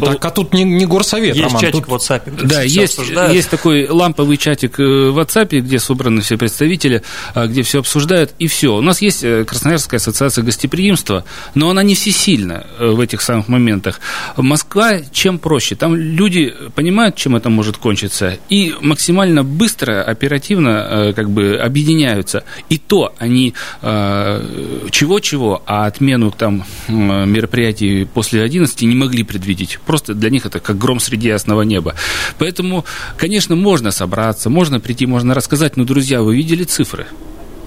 Так, 0.00 0.24
а 0.24 0.30
тут 0.30 0.54
не, 0.54 0.62
не 0.62 0.86
горсовет, 0.86 1.34
Есть 1.34 1.46
Роман, 1.46 1.60
чатик 1.60 1.86
тут... 1.86 1.88
в 1.88 1.94
WhatsApp. 1.94 2.46
Да, 2.46 2.62
есть, 2.62 2.98
есть 3.32 3.50
такой 3.50 3.88
ламповый 3.88 4.36
чатик 4.36 4.78
э, 4.78 5.10
в 5.10 5.18
WhatsApp, 5.18 5.58
где 5.58 5.78
собраны 5.78 6.20
все 6.20 6.38
представители, 6.38 7.02
где 7.34 7.62
все 7.62 7.80
обсуждают, 7.80 8.32
и 8.38 8.46
все. 8.46 8.76
У 8.76 8.80
нас 8.80 9.02
есть 9.02 9.24
Красноярская 9.46 9.98
ассоциация 9.98 10.44
гостеприимства, 10.44 11.24
но 11.54 11.70
она 11.70 11.82
не 11.82 11.94
всесильна 11.94 12.66
в 12.78 13.00
этих 13.00 13.15
этих 13.16 13.22
самых 13.22 13.48
моментах. 13.48 14.00
Москва 14.36 15.00
чем 15.12 15.38
проще? 15.38 15.74
Там 15.74 15.94
люди 15.96 16.54
понимают, 16.74 17.16
чем 17.16 17.36
это 17.36 17.50
может 17.50 17.78
кончиться, 17.78 18.38
и 18.50 18.74
максимально 18.80 19.42
быстро, 19.42 20.02
оперативно 20.02 20.68
э, 20.68 21.12
как 21.14 21.30
бы 21.30 21.56
объединяются. 21.56 22.44
И 22.68 22.78
то 22.78 23.14
они 23.18 23.54
э, 23.82 24.86
чего-чего, 24.90 25.62
а 25.66 25.86
отмену 25.86 26.30
там 26.30 26.64
мероприятий 26.88 28.04
после 28.04 28.42
11 28.42 28.82
не 28.82 28.94
могли 28.94 29.24
предвидеть. 29.24 29.78
Просто 29.86 30.14
для 30.14 30.30
них 30.30 30.46
это 30.46 30.60
как 30.60 30.78
гром 30.78 31.00
среди 31.00 31.28
ясного 31.28 31.62
неба. 31.62 31.94
Поэтому, 32.38 32.84
конечно, 33.16 33.56
можно 33.56 33.90
собраться, 33.90 34.50
можно 34.50 34.80
прийти, 34.80 35.06
можно 35.06 35.34
рассказать, 35.34 35.76
но, 35.76 35.84
друзья, 35.84 36.22
вы 36.22 36.36
видели 36.36 36.64
цифры? 36.64 37.06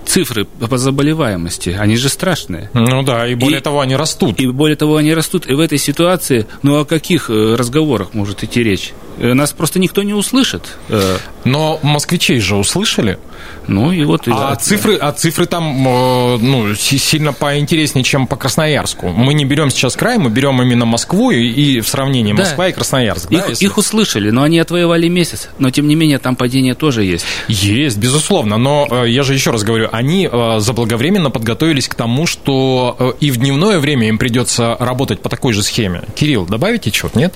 Цифры 0.09 0.45
по 0.45 0.77
заболеваемости, 0.77 1.69
они 1.69 1.95
же 1.95 2.09
страшные. 2.09 2.69
Ну 2.73 3.03
да, 3.03 3.27
и 3.27 3.35
более 3.35 3.59
и, 3.59 3.63
того, 3.63 3.79
они 3.79 3.95
растут. 3.95 4.39
И 4.39 4.47
более 4.47 4.75
того, 4.75 4.97
они 4.97 5.13
растут. 5.13 5.47
И 5.47 5.53
в 5.53 5.59
этой 5.59 5.77
ситуации, 5.77 6.47
ну 6.63 6.79
о 6.79 6.85
каких 6.85 7.29
э, 7.29 7.55
разговорах 7.55 8.13
может 8.13 8.43
идти 8.43 8.63
речь? 8.63 8.93
Э, 9.19 9.33
нас 9.33 9.51
просто 9.51 9.79
никто 9.79 10.01
не 10.03 10.13
услышит. 10.13 10.77
Э. 10.87 11.17
Но 11.43 11.79
москвичей 11.83 12.39
же 12.39 12.55
услышали. 12.55 13.19
Ну 13.67 13.91
и 13.91 14.03
вот... 14.03 14.27
А, 14.27 14.53
и, 14.53 14.63
цифры, 14.63 14.95
а 14.95 15.11
цифры 15.11 15.45
там 15.45 15.83
ну, 15.83 16.73
сильно 16.75 17.33
поинтереснее, 17.33 18.03
чем 18.03 18.27
по 18.27 18.35
Красноярску. 18.35 19.09
Мы 19.09 19.33
не 19.33 19.45
берем 19.45 19.69
сейчас 19.69 19.95
край, 19.95 20.17
мы 20.17 20.29
берем 20.29 20.61
именно 20.61 20.85
Москву 20.85 21.31
и, 21.31 21.47
и 21.47 21.81
в 21.81 21.87
сравнении 21.87 22.33
да. 22.33 22.43
Москва 22.43 22.69
и 22.69 22.71
Красноярск. 22.71 23.31
Их, 23.31 23.39
да, 23.39 23.47
если... 23.47 23.65
их 23.65 23.77
услышали, 23.77 24.31
но 24.31 24.43
они 24.43 24.59
отвоевали 24.59 25.07
месяц. 25.07 25.49
Но 25.59 25.69
тем 25.69 25.87
не 25.87 25.95
менее 25.95 26.19
там 26.19 26.35
падение 26.35 26.73
тоже 26.73 27.03
есть. 27.03 27.25
Есть, 27.47 27.97
безусловно. 27.97 28.57
Но 28.57 29.05
я 29.05 29.23
же 29.23 29.33
еще 29.33 29.51
раз 29.51 29.63
говорю, 29.63 29.89
они 29.91 30.29
заблаговременно 30.57 31.29
подготовились 31.29 31.87
к 31.87 31.95
тому, 31.95 32.25
что 32.25 33.15
и 33.19 33.31
в 33.31 33.37
дневное 33.37 33.79
время 33.79 34.07
им 34.07 34.17
придется 34.17 34.77
работать 34.79 35.21
по 35.21 35.29
такой 35.29 35.53
же 35.53 35.63
схеме. 35.63 36.03
Кирилл, 36.15 36.45
добавите 36.45 36.91
чего-то, 36.91 37.19
нет? 37.19 37.33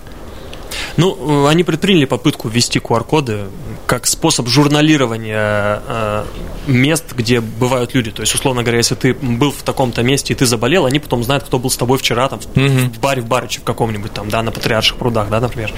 Ну, 0.97 1.47
они 1.47 1.63
предприняли 1.63 2.05
попытку 2.05 2.47
ввести 2.47 2.79
QR-коды 2.79 3.45
как 3.85 4.07
способ 4.07 4.47
журналирования 4.47 5.81
э, 5.87 6.25
мест, 6.67 7.13
где 7.15 7.41
бывают 7.41 7.93
люди. 7.93 8.11
То 8.11 8.21
есть, 8.21 8.33
условно 8.33 8.63
говоря, 8.63 8.77
если 8.77 8.95
ты 8.95 9.13
был 9.13 9.51
в 9.51 9.61
таком-то 9.63 10.03
месте 10.03 10.33
и 10.33 10.35
ты 10.35 10.45
заболел, 10.45 10.85
они 10.85 10.99
потом 10.99 11.23
знают, 11.23 11.43
кто 11.43 11.59
был 11.59 11.69
с 11.69 11.77
тобой 11.77 11.97
вчера 11.97 12.29
там, 12.29 12.39
mm-hmm. 12.39 12.93
в 12.93 12.99
баре 12.99 13.21
в 13.21 13.27
Барыче 13.27 13.59
в 13.59 13.63
каком-нибудь 13.63 14.13
там, 14.13 14.29
да, 14.29 14.41
на 14.41 14.51
Патриарших 14.51 14.97
прудах, 14.97 15.29
да, 15.29 15.39
например. 15.39 15.73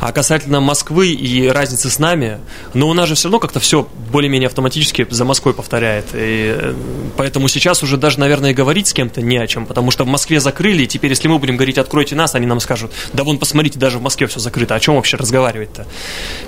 А 0.00 0.12
касательно 0.12 0.60
Москвы 0.60 1.08
и 1.08 1.48
разницы 1.48 1.90
с 1.90 1.98
нами, 1.98 2.38
ну, 2.74 2.88
у 2.88 2.94
нас 2.94 3.08
же 3.08 3.14
все 3.14 3.28
равно 3.28 3.38
как-то 3.38 3.60
все 3.60 3.88
более-менее 4.10 4.48
автоматически 4.48 5.06
за 5.08 5.24
Москвой 5.24 5.54
повторяет. 5.54 6.06
И 6.12 6.54
э, 6.56 6.74
поэтому 7.16 7.48
сейчас 7.48 7.82
уже 7.82 7.96
даже, 7.96 8.20
наверное, 8.20 8.52
говорить 8.52 8.88
с 8.88 8.92
кем-то 8.92 9.22
не 9.22 9.38
о 9.38 9.46
чем, 9.46 9.66
потому 9.66 9.90
что 9.90 10.04
в 10.04 10.08
Москве 10.08 10.40
закрыли, 10.40 10.82
и 10.82 10.86
теперь, 10.86 11.10
если 11.10 11.28
мы 11.28 11.38
будем 11.38 11.56
говорить 11.56 11.78
«откройте 11.78 12.14
нас», 12.14 12.34
они 12.34 12.46
нам 12.46 12.60
скажут 12.60 12.92
«да 13.12 13.24
вон, 13.24 13.38
посмотрите, 13.38 13.78
даже 13.78 13.98
в 13.98 14.02
Москве 14.02 14.26
все 14.26 14.40
закрыто, 14.40 14.74
о 14.74 14.80
чем 14.80 14.96
вообще 14.96 15.16
разговаривать-то?» 15.16 15.86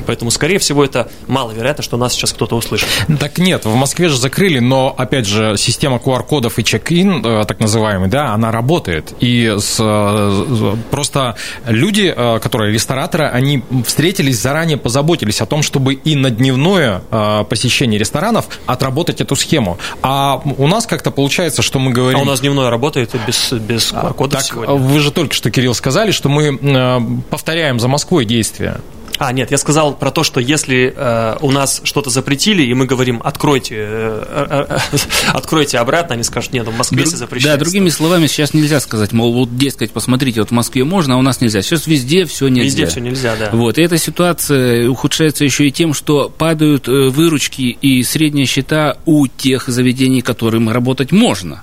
Поэтому, 0.07 0.31
скорее 0.31 0.59
всего, 0.59 0.85
это 0.91 1.11
маловероятно, 1.27 1.83
что 1.83 1.97
нас 1.97 2.13
сейчас 2.13 2.33
кто-то 2.33 2.57
услышит. 2.57 2.89
Так 3.19 3.39
нет, 3.39 3.65
в 3.65 3.75
Москве 3.75 4.09
же 4.09 4.17
закрыли, 4.17 4.59
но, 4.59 4.95
опять 4.97 5.27
же, 5.27 5.57
система 5.57 5.97
QR-кодов 5.97 6.59
и 6.59 6.65
чек-ин, 6.65 7.25
э, 7.25 7.45
так 7.47 7.61
называемый, 7.61 8.09
да, 8.09 8.33
она 8.35 8.51
работает. 8.51 9.15
И 9.21 9.55
с, 9.59 9.77
э, 9.79 10.77
просто 10.91 11.37
люди, 11.67 12.13
э, 12.15 12.39
которые 12.41 12.73
рестораторы, 12.73 13.27
они 13.27 13.63
встретились 13.87 14.41
заранее, 14.41 14.77
позаботились 14.77 15.41
о 15.41 15.47
том, 15.47 15.63
чтобы 15.63 15.95
и 15.95 16.17
на 16.17 16.31
дневное 16.31 17.03
посещение 17.49 17.99
ресторанов 17.99 18.49
отработать 18.67 19.21
эту 19.21 19.37
схему. 19.37 19.79
А 20.03 20.41
у 20.45 20.67
нас 20.67 20.87
как-то 20.87 21.11
получается, 21.11 21.63
что 21.63 21.79
мы 21.79 21.93
говорим... 21.93 22.21
А 22.21 22.23
у 22.23 22.25
нас 22.25 22.41
дневное 22.41 22.71
работает 22.71 23.15
без, 23.27 23.53
без 23.53 23.93
QR-кодов 23.93 24.33
так, 24.33 24.43
сегодня. 24.43 24.75
Вы 24.75 25.01
же 25.01 25.11
только 25.11 25.35
что, 25.35 25.51
Кирилл, 25.51 25.75
сказали, 25.75 26.11
что 26.11 26.29
мы 26.29 27.23
повторяем 27.31 27.79
за 27.81 27.89
Москвой 27.89 28.25
действия. 28.25 28.81
А, 29.21 29.35
нет, 29.35 29.51
я 29.51 29.59
сказал 29.59 29.95
про 29.95 30.11
то, 30.11 30.25
что 30.25 30.41
если 30.41 30.95
э, 30.97 31.37
у 31.43 31.51
нас 31.51 31.83
что-то 31.85 32.09
запретили, 32.09 32.63
и 32.63 32.73
мы 32.73 32.87
говорим, 32.87 33.21
откройте, 33.23 33.75
э, 33.79 34.67
э, 34.71 34.79
э 34.79 34.99
откройте 35.35 35.77
обратно, 35.77 36.15
они 36.15 36.23
скажут, 36.23 36.55
нет, 36.55 36.67
в 36.67 36.75
Москве 36.75 37.03
Друг, 37.03 37.15
запрещается. 37.15 37.59
Да, 37.59 37.63
другими 37.63 37.91
словами, 37.91 38.29
сейчас 38.29 38.55
нельзя 38.55 38.81
сказать, 38.81 39.13
мол, 39.13 39.35
вот, 39.35 39.55
дескать, 39.55 39.91
посмотрите, 39.91 40.41
вот 40.41 40.49
в 40.49 40.53
Москве 40.53 40.85
можно, 40.85 41.17
а 41.17 41.19
у 41.19 41.23
нас 41.23 41.43
нельзя. 41.43 41.61
Сейчас 41.61 41.87
везде 41.87 42.25
все 42.25 42.49
нельзя. 42.49 42.65
Везде 42.65 42.87
все 42.87 43.01
нельзя, 43.01 43.37
да. 43.39 43.51
Вот, 43.53 43.77
и 43.77 43.83
эта 43.83 43.99
ситуация 43.99 44.89
ухудшается 44.89 45.45
еще 45.45 45.69
и 45.69 45.71
тем, 45.71 45.93
что 45.93 46.31
падают 46.31 46.89
э, 46.89 47.11
выручки 47.11 47.77
и 47.83 48.03
средние 48.03 48.47
счета 48.47 48.97
у 49.05 49.27
тех 49.27 49.69
заведений, 49.69 50.23
которым 50.23 50.71
работать 50.71 51.13
можно 51.13 51.63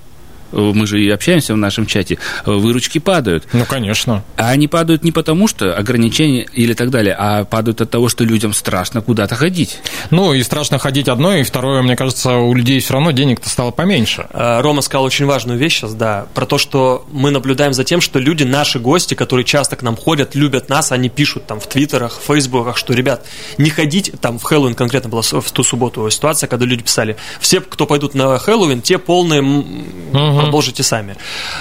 мы 0.52 0.88
же 0.88 1.02
и 1.02 1.10
общаемся 1.10 1.54
в 1.54 1.58
нашем 1.58 1.86
чате, 1.86 2.18
выручки 2.46 3.00
падают. 3.00 3.46
Ну, 3.54 3.66
конечно. 3.66 4.24
А 4.36 4.50
они 4.50 4.68
падают 4.68 5.04
не 5.04 5.12
потому, 5.12 5.48
что 5.48 5.76
ограничения 5.76 6.48
или 6.54 6.74
так 6.74 6.90
далее, 6.90 7.16
а 7.18 7.46
падают 7.46 7.82
от 7.82 7.90
того, 7.90 8.10
что 8.10 8.24
людям 8.24 8.54
страшно 8.54 9.02
куда-то 9.02 9.36
ходить. 9.36 9.80
Ну, 10.10 10.34
и 10.34 10.44
страшно 10.44 10.80
ходить 10.80 11.08
одно, 11.08 11.36
и 11.36 11.44
второе, 11.44 11.82
мне 11.82 11.96
кажется, 11.96 12.36
у 12.38 12.54
людей 12.54 12.80
все 12.80 12.94
равно 12.94 13.12
денег-то 13.12 13.50
стало 13.50 13.72
поменьше. 13.72 14.28
А, 14.32 14.62
Рома 14.62 14.82
сказал 14.82 15.04
очень 15.04 15.26
важную 15.26 15.60
вещь 15.60 15.78
сейчас, 15.78 15.94
да, 15.94 16.28
про 16.34 16.46
то, 16.46 16.58
что 16.58 17.06
мы 17.12 17.32
наблюдаем 17.32 17.74
за 17.74 17.84
тем, 17.84 18.02
что 18.02 18.20
люди, 18.20 18.44
наши 18.44 18.80
гости, 18.80 19.14
которые 19.14 19.46
часто 19.46 19.76
к 19.76 19.84
нам 19.84 19.96
ходят, 19.96 20.36
любят 20.36 20.70
нас, 20.70 20.92
они 20.92 21.10
пишут 21.10 21.46
там 21.46 21.60
в 21.60 21.68
твиттерах, 21.68 22.20
в 22.20 22.26
фейсбуках, 22.26 22.78
что, 22.78 22.94
ребят, 22.94 23.26
не 23.58 23.70
ходить, 23.70 24.14
там 24.22 24.40
в 24.40 24.44
Хэллоуин 24.44 24.76
конкретно 24.76 25.10
была 25.10 25.22
в 25.22 25.52
ту 25.52 25.64
субботу 25.64 26.10
ситуация, 26.10 26.48
когда 26.48 26.66
люди 26.66 26.84
писали, 26.84 27.18
все, 27.40 27.62
кто 27.62 27.86
пойдут 27.86 28.14
на 28.14 28.38
Хэллоуин, 28.38 28.82
те 28.82 28.98
полные 28.98 29.42
угу 29.42 30.37
угу. 30.38 30.46
продолжите 30.46 30.84
сами. 30.84 31.16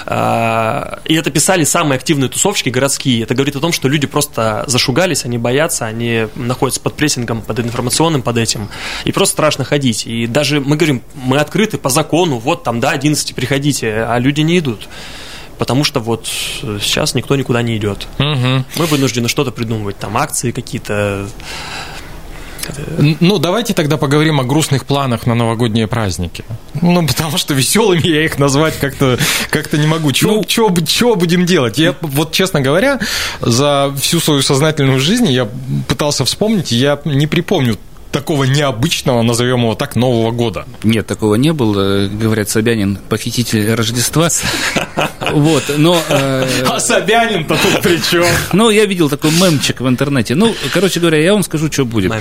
А, 0.05 0.99
и 1.05 1.15
это 1.15 1.31
писали 1.31 1.63
самые 1.63 1.97
активные 1.97 2.29
тусовщики 2.29 2.69
городские. 2.69 3.23
Это 3.23 3.35
говорит 3.35 3.55
о 3.55 3.59
том, 3.59 3.71
что 3.71 3.87
люди 3.87 4.07
просто 4.07 4.63
зашугались, 4.67 5.25
они 5.25 5.37
боятся, 5.37 5.85
они 5.85 6.27
находятся 6.35 6.81
под 6.81 6.95
прессингом, 6.95 7.41
под 7.41 7.59
информационным, 7.59 8.21
под 8.21 8.37
этим. 8.37 8.69
И 9.05 9.11
просто 9.11 9.33
страшно 9.33 9.63
ходить. 9.63 10.07
И 10.07 10.27
даже 10.27 10.59
мы 10.59 10.75
говорим, 10.75 11.01
мы 11.15 11.37
открыты 11.37 11.77
по 11.77 11.89
закону, 11.89 12.37
вот 12.37 12.63
там, 12.63 12.79
да, 12.79 12.91
11 12.91 13.35
приходите, 13.35 14.05
а 14.07 14.17
люди 14.19 14.41
не 14.41 14.59
идут 14.59 14.87
потому 15.57 15.83
что 15.83 15.99
вот 15.99 16.27
сейчас 16.27 17.15
никто 17.15 17.35
никуда 17.35 17.61
не 17.61 17.77
идет. 17.77 18.07
Угу. 18.19 18.65
Мы 18.75 18.85
вынуждены 18.85 19.27
что-то 19.27 19.51
придумывать, 19.51 19.97
там 19.97 20.17
акции 20.17 20.51
какие-то, 20.51 21.27
ну, 23.19 23.37
давайте 23.37 23.73
тогда 23.73 23.97
поговорим 23.97 24.39
о 24.39 24.43
грустных 24.43 24.85
планах 24.85 25.25
на 25.25 25.35
новогодние 25.35 25.87
праздники. 25.87 26.43
Ну, 26.81 27.05
потому 27.05 27.37
что 27.37 27.53
веселыми 27.53 28.07
я 28.07 28.25
их 28.25 28.39
назвать 28.39 28.77
как-то 28.79 29.17
как 29.49 29.71
не 29.73 29.87
могу. 29.87 30.11
Чего, 30.11 30.35
ну, 30.35 30.43
будем 31.15 31.45
делать? 31.45 31.77
Я, 31.77 31.95
вот, 32.01 32.31
честно 32.31 32.61
говоря, 32.61 32.99
за 33.41 33.93
всю 33.99 34.19
свою 34.19 34.41
сознательную 34.41 34.99
жизнь 34.99 35.29
я 35.31 35.47
пытался 35.87 36.25
вспомнить, 36.25 36.71
я 36.71 36.99
не 37.05 37.27
припомню 37.27 37.77
такого 38.11 38.45
необычного, 38.45 39.21
назовем 39.21 39.61
его 39.61 39.75
так, 39.75 39.95
Нового 39.95 40.31
года? 40.31 40.65
Нет, 40.83 41.07
такого 41.07 41.35
не 41.35 41.53
было. 41.53 42.07
Говорят, 42.07 42.49
Собянин 42.49 42.97
похититель 43.09 43.73
Рождества. 43.73 44.29
Вот, 45.31 45.63
но... 45.77 45.99
Э, 46.09 46.45
а 46.67 46.79
Собянин-то 46.79 47.55
тут 47.55 47.81
при 47.81 47.97
чем? 47.97 48.25
Ну, 48.53 48.69
я 48.69 48.85
видел 48.85 49.09
такой 49.09 49.31
мемчик 49.31 49.81
в 49.81 49.87
интернете. 49.87 50.35
Ну, 50.35 50.53
короче 50.73 50.99
говоря, 50.99 51.19
я 51.19 51.33
вам 51.33 51.43
скажу, 51.43 51.71
что 51.71 51.85
будет. 51.85 52.11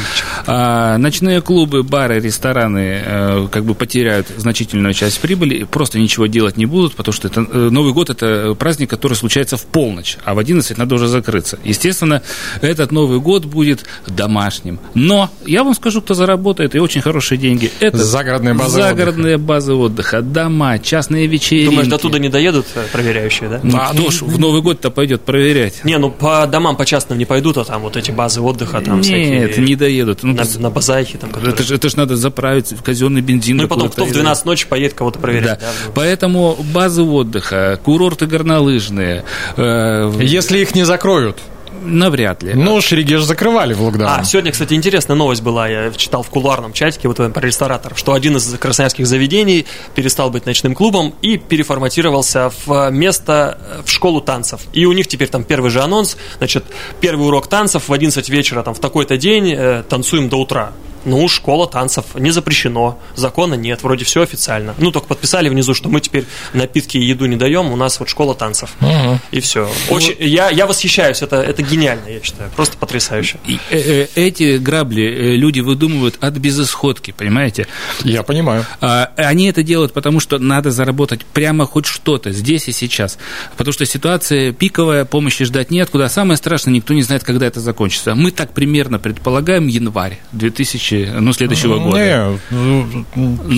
А, 0.46 0.98
ночные 0.98 1.40
клубы, 1.40 1.82
бары, 1.82 2.20
рестораны 2.20 3.02
э, 3.04 3.48
как 3.50 3.64
бы 3.64 3.74
потеряют 3.74 4.26
значительную 4.36 4.92
часть 4.94 5.20
прибыли, 5.20 5.64
просто 5.64 5.98
ничего 5.98 6.26
делать 6.26 6.56
не 6.56 6.66
будут, 6.66 6.94
потому 6.94 7.12
что 7.12 7.28
это, 7.28 7.46
э, 7.50 7.68
Новый 7.70 7.92
год– 7.92 8.10
это 8.10 8.54
праздник, 8.58 8.90
который 8.90 9.14
случается 9.14 9.56
в 9.56 9.64
полночь, 9.66 10.18
а 10.24 10.34
в 10.34 10.38
11 10.38 10.76
надо 10.76 10.94
уже 10.94 11.08
закрыться. 11.08 11.58
Естественно, 11.64 12.22
этот 12.60 12.92
Новый 12.92 13.20
год 13.20 13.44
будет 13.44 13.84
домашним. 14.06 14.80
Но 14.94 15.30
я 15.46 15.64
вам 15.64 15.74
скажу, 15.74 16.02
кто 16.02 16.14
заработает, 16.14 16.74
и 16.74 16.78
очень 16.78 17.00
хорошие 17.00 17.38
деньги. 17.38 17.70
Это 17.80 17.98
загородные 17.98 18.54
базы 18.54 18.80
загородные 18.80 19.34
отдыха. 19.34 19.46
базы 19.46 19.74
отдыха, 19.74 20.22
дома, 20.22 20.78
частные 20.78 21.26
вечеринки. 21.26 21.70
Думаешь, 21.70 21.88
до 21.88 21.98
туда 21.98 22.18
не 22.18 22.28
доедут 22.28 22.65
э, 22.74 22.84
проверяющие, 22.92 23.48
да? 23.48 23.60
Ну, 23.62 23.76
а, 23.76 23.92
кто 23.92 24.02
ну, 24.02 24.10
ж 24.10 24.22
в 24.22 24.38
Новый 24.38 24.62
год-то 24.62 24.90
пойдет 24.90 25.22
проверять? 25.22 25.84
Не, 25.84 25.98
ну 25.98 26.10
по 26.10 26.46
домам, 26.46 26.76
по 26.76 26.84
частным 26.84 27.18
не 27.18 27.24
пойдут, 27.24 27.58
а 27.58 27.64
там 27.64 27.82
вот 27.82 27.96
эти 27.96 28.10
базы 28.10 28.40
отдыха, 28.40 28.80
там 28.80 28.96
Нет, 28.96 29.04
всякие... 29.04 29.64
не 29.64 29.76
доедут. 29.76 30.22
Ну, 30.22 30.34
на, 30.34 30.44
на 30.58 30.70
базайке 30.70 31.18
там. 31.18 31.30
Которые... 31.30 31.54
Это 31.54 31.62
же 31.62 31.74
это 31.74 31.88
ж 31.88 31.96
надо 31.96 32.16
заправить 32.16 32.72
в 32.72 32.82
казенный 32.82 33.20
бензин. 33.20 33.56
Ну 33.56 33.64
и 33.64 33.66
потом, 33.66 33.88
кто 33.88 34.04
в 34.04 34.12
12 34.12 34.44
ночи 34.44 34.66
поедет 34.66 34.94
кого-то 34.94 35.18
проверять. 35.18 35.60
Да. 35.60 35.66
Да? 35.66 35.92
Поэтому 35.94 36.56
базы 36.72 37.02
отдыха, 37.02 37.78
курорты 37.84 38.26
горнолыжные. 38.26 39.24
Э... 39.56 40.12
Если 40.20 40.58
их 40.58 40.74
не 40.74 40.84
закроют. 40.84 41.38
Навряд 41.84 42.42
ли. 42.42 42.54
Ну, 42.54 42.80
Шерегеш 42.80 43.22
закрывали 43.22 43.74
в 43.74 43.82
локдаун. 43.82 44.20
А, 44.20 44.24
сегодня, 44.24 44.52
кстати, 44.52 44.74
интересная 44.74 45.16
новость 45.16 45.42
была. 45.42 45.68
Я 45.68 45.90
читал 45.92 46.22
в 46.22 46.30
кулуарном 46.30 46.72
чатике 46.72 47.08
вот 47.08 47.16
про 47.16 47.40
рестораторов, 47.40 47.98
что 47.98 48.12
один 48.12 48.36
из 48.36 48.46
красноярских 48.58 49.06
заведений 49.06 49.66
перестал 49.94 50.30
быть 50.30 50.46
ночным 50.46 50.74
клубом 50.74 51.14
и 51.22 51.38
переформатировался 51.38 52.52
в 52.64 52.90
место, 52.90 53.58
в 53.84 53.90
школу 53.90 54.20
танцев. 54.20 54.62
И 54.72 54.86
у 54.86 54.92
них 54.92 55.06
теперь 55.06 55.28
там 55.28 55.44
первый 55.44 55.70
же 55.70 55.80
анонс, 55.80 56.16
значит, 56.38 56.64
первый 57.00 57.26
урок 57.26 57.46
танцев 57.46 57.88
в 57.88 57.92
11 57.92 58.28
вечера, 58.28 58.62
там, 58.62 58.74
в 58.74 58.80
такой-то 58.80 59.16
день, 59.16 59.52
э, 59.52 59.82
танцуем 59.88 60.28
до 60.28 60.36
утра 60.36 60.72
ну, 61.06 61.26
школа 61.28 61.68
танцев 61.68 62.04
не 62.14 62.32
запрещено, 62.32 62.98
закона 63.14 63.54
нет, 63.54 63.82
вроде 63.82 64.04
все 64.04 64.22
официально. 64.22 64.74
Ну, 64.78 64.90
только 64.90 65.06
подписали 65.06 65.48
внизу, 65.48 65.72
что 65.72 65.88
мы 65.88 66.00
теперь 66.00 66.26
напитки 66.52 66.98
и 66.98 67.04
еду 67.04 67.26
не 67.26 67.36
даем, 67.36 67.72
у 67.72 67.76
нас 67.76 68.00
вот 68.00 68.08
школа 68.08 68.34
танцев. 68.34 68.74
Угу. 68.80 69.20
И 69.30 69.40
все. 69.40 69.70
Очень, 69.88 70.16
я, 70.18 70.50
я 70.50 70.66
восхищаюсь, 70.66 71.22
это, 71.22 71.36
это 71.36 71.62
гениально, 71.62 72.08
я 72.08 72.20
считаю, 72.22 72.50
просто 72.56 72.76
потрясающе. 72.76 73.38
И, 73.46 73.58
э, 73.70 73.78
э, 73.78 74.06
эти 74.16 74.58
грабли 74.58 75.04
э, 75.04 75.36
люди 75.36 75.60
выдумывают 75.60 76.16
от 76.20 76.34
безысходки, 76.34 77.12
понимаете? 77.16 77.68
Я 78.02 78.24
понимаю. 78.24 78.66
А, 78.80 79.12
они 79.16 79.48
это 79.48 79.62
делают, 79.62 79.92
потому 79.92 80.18
что 80.18 80.38
надо 80.38 80.72
заработать 80.72 81.24
прямо 81.24 81.66
хоть 81.66 81.86
что-то 81.86 82.32
здесь 82.32 82.68
и 82.68 82.72
сейчас. 82.72 83.16
Потому 83.56 83.72
что 83.72 83.86
ситуация 83.86 84.52
пиковая, 84.52 85.04
помощи 85.04 85.44
ждать 85.44 85.70
нет, 85.70 85.88
куда 85.88 86.08
самое 86.08 86.36
страшное, 86.36 86.74
никто 86.74 86.94
не 86.94 87.02
знает, 87.02 87.22
когда 87.22 87.46
это 87.46 87.60
закончится. 87.60 88.16
Мы 88.16 88.32
так 88.32 88.52
примерно 88.52 88.98
предполагаем 88.98 89.68
январь 89.68 90.18
2000 90.32 90.95
следующий, 91.04 91.20
ну, 91.20 91.32
следующего 91.32 91.78
года. 91.78 92.38
Не, 92.50 93.04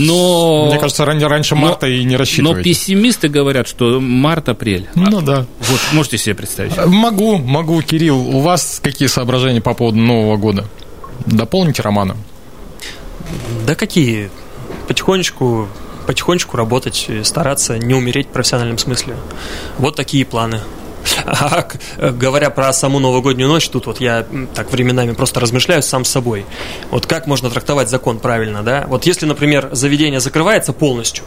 но... 0.07 0.67
Мне 0.67 0.79
кажется, 0.79 1.05
раньше 1.05 1.55
марта 1.55 1.87
но, 1.87 1.93
и 1.93 2.05
не 2.05 2.17
рассчитывать. 2.17 2.59
Но 2.59 2.63
пессимисты 2.63 3.29
говорят, 3.29 3.69
что 3.69 4.01
март-апрель. 4.01 4.89
Ну, 4.95 5.19
а, 5.19 5.23
да. 5.23 5.47
Вот, 5.61 5.81
можете 5.93 6.19
себе 6.19 6.35
представить? 6.35 6.77
Могу, 6.87 7.39
могу. 7.39 7.81
Кирилл, 7.83 8.19
у 8.19 8.41
вас 8.41 8.81
какие 8.83 9.09
соображения 9.09 9.61
по 9.61 9.75
поводу 9.75 9.99
Нового 9.99 10.37
года? 10.37 10.67
Дополните 11.27 11.83
Романа. 11.83 12.17
Да 13.67 13.75
какие? 13.75 14.31
Потихонечку 14.87 15.69
потихонечку 16.07 16.57
работать, 16.57 17.11
стараться 17.23 17.77
не 17.77 17.93
умереть 17.93 18.29
в 18.29 18.31
профессиональном 18.31 18.79
смысле. 18.79 19.15
Вот 19.77 19.95
такие 19.95 20.25
планы. 20.25 20.63
А 21.31 21.69
говоря 22.11 22.51
про 22.51 22.73
саму 22.73 22.99
новогоднюю 22.99 23.49
ночь, 23.49 23.69
тут 23.69 23.87
вот 23.87 24.01
я 24.01 24.27
так 24.55 24.73
временами 24.73 25.13
просто 25.13 25.41
размышляю 25.41 25.83
сам 25.83 26.05
с 26.05 26.11
собой. 26.11 26.47
Вот 26.91 27.07
как 27.07 27.27
можно 27.27 27.51
трактовать 27.51 27.89
закон 27.89 28.19
правильно, 28.19 28.63
да? 28.63 28.85
Вот 28.89 29.07
если, 29.07 29.27
например, 29.27 29.69
заведение 29.73 30.21
закрывается 30.21 30.73
полностью, 30.73 31.25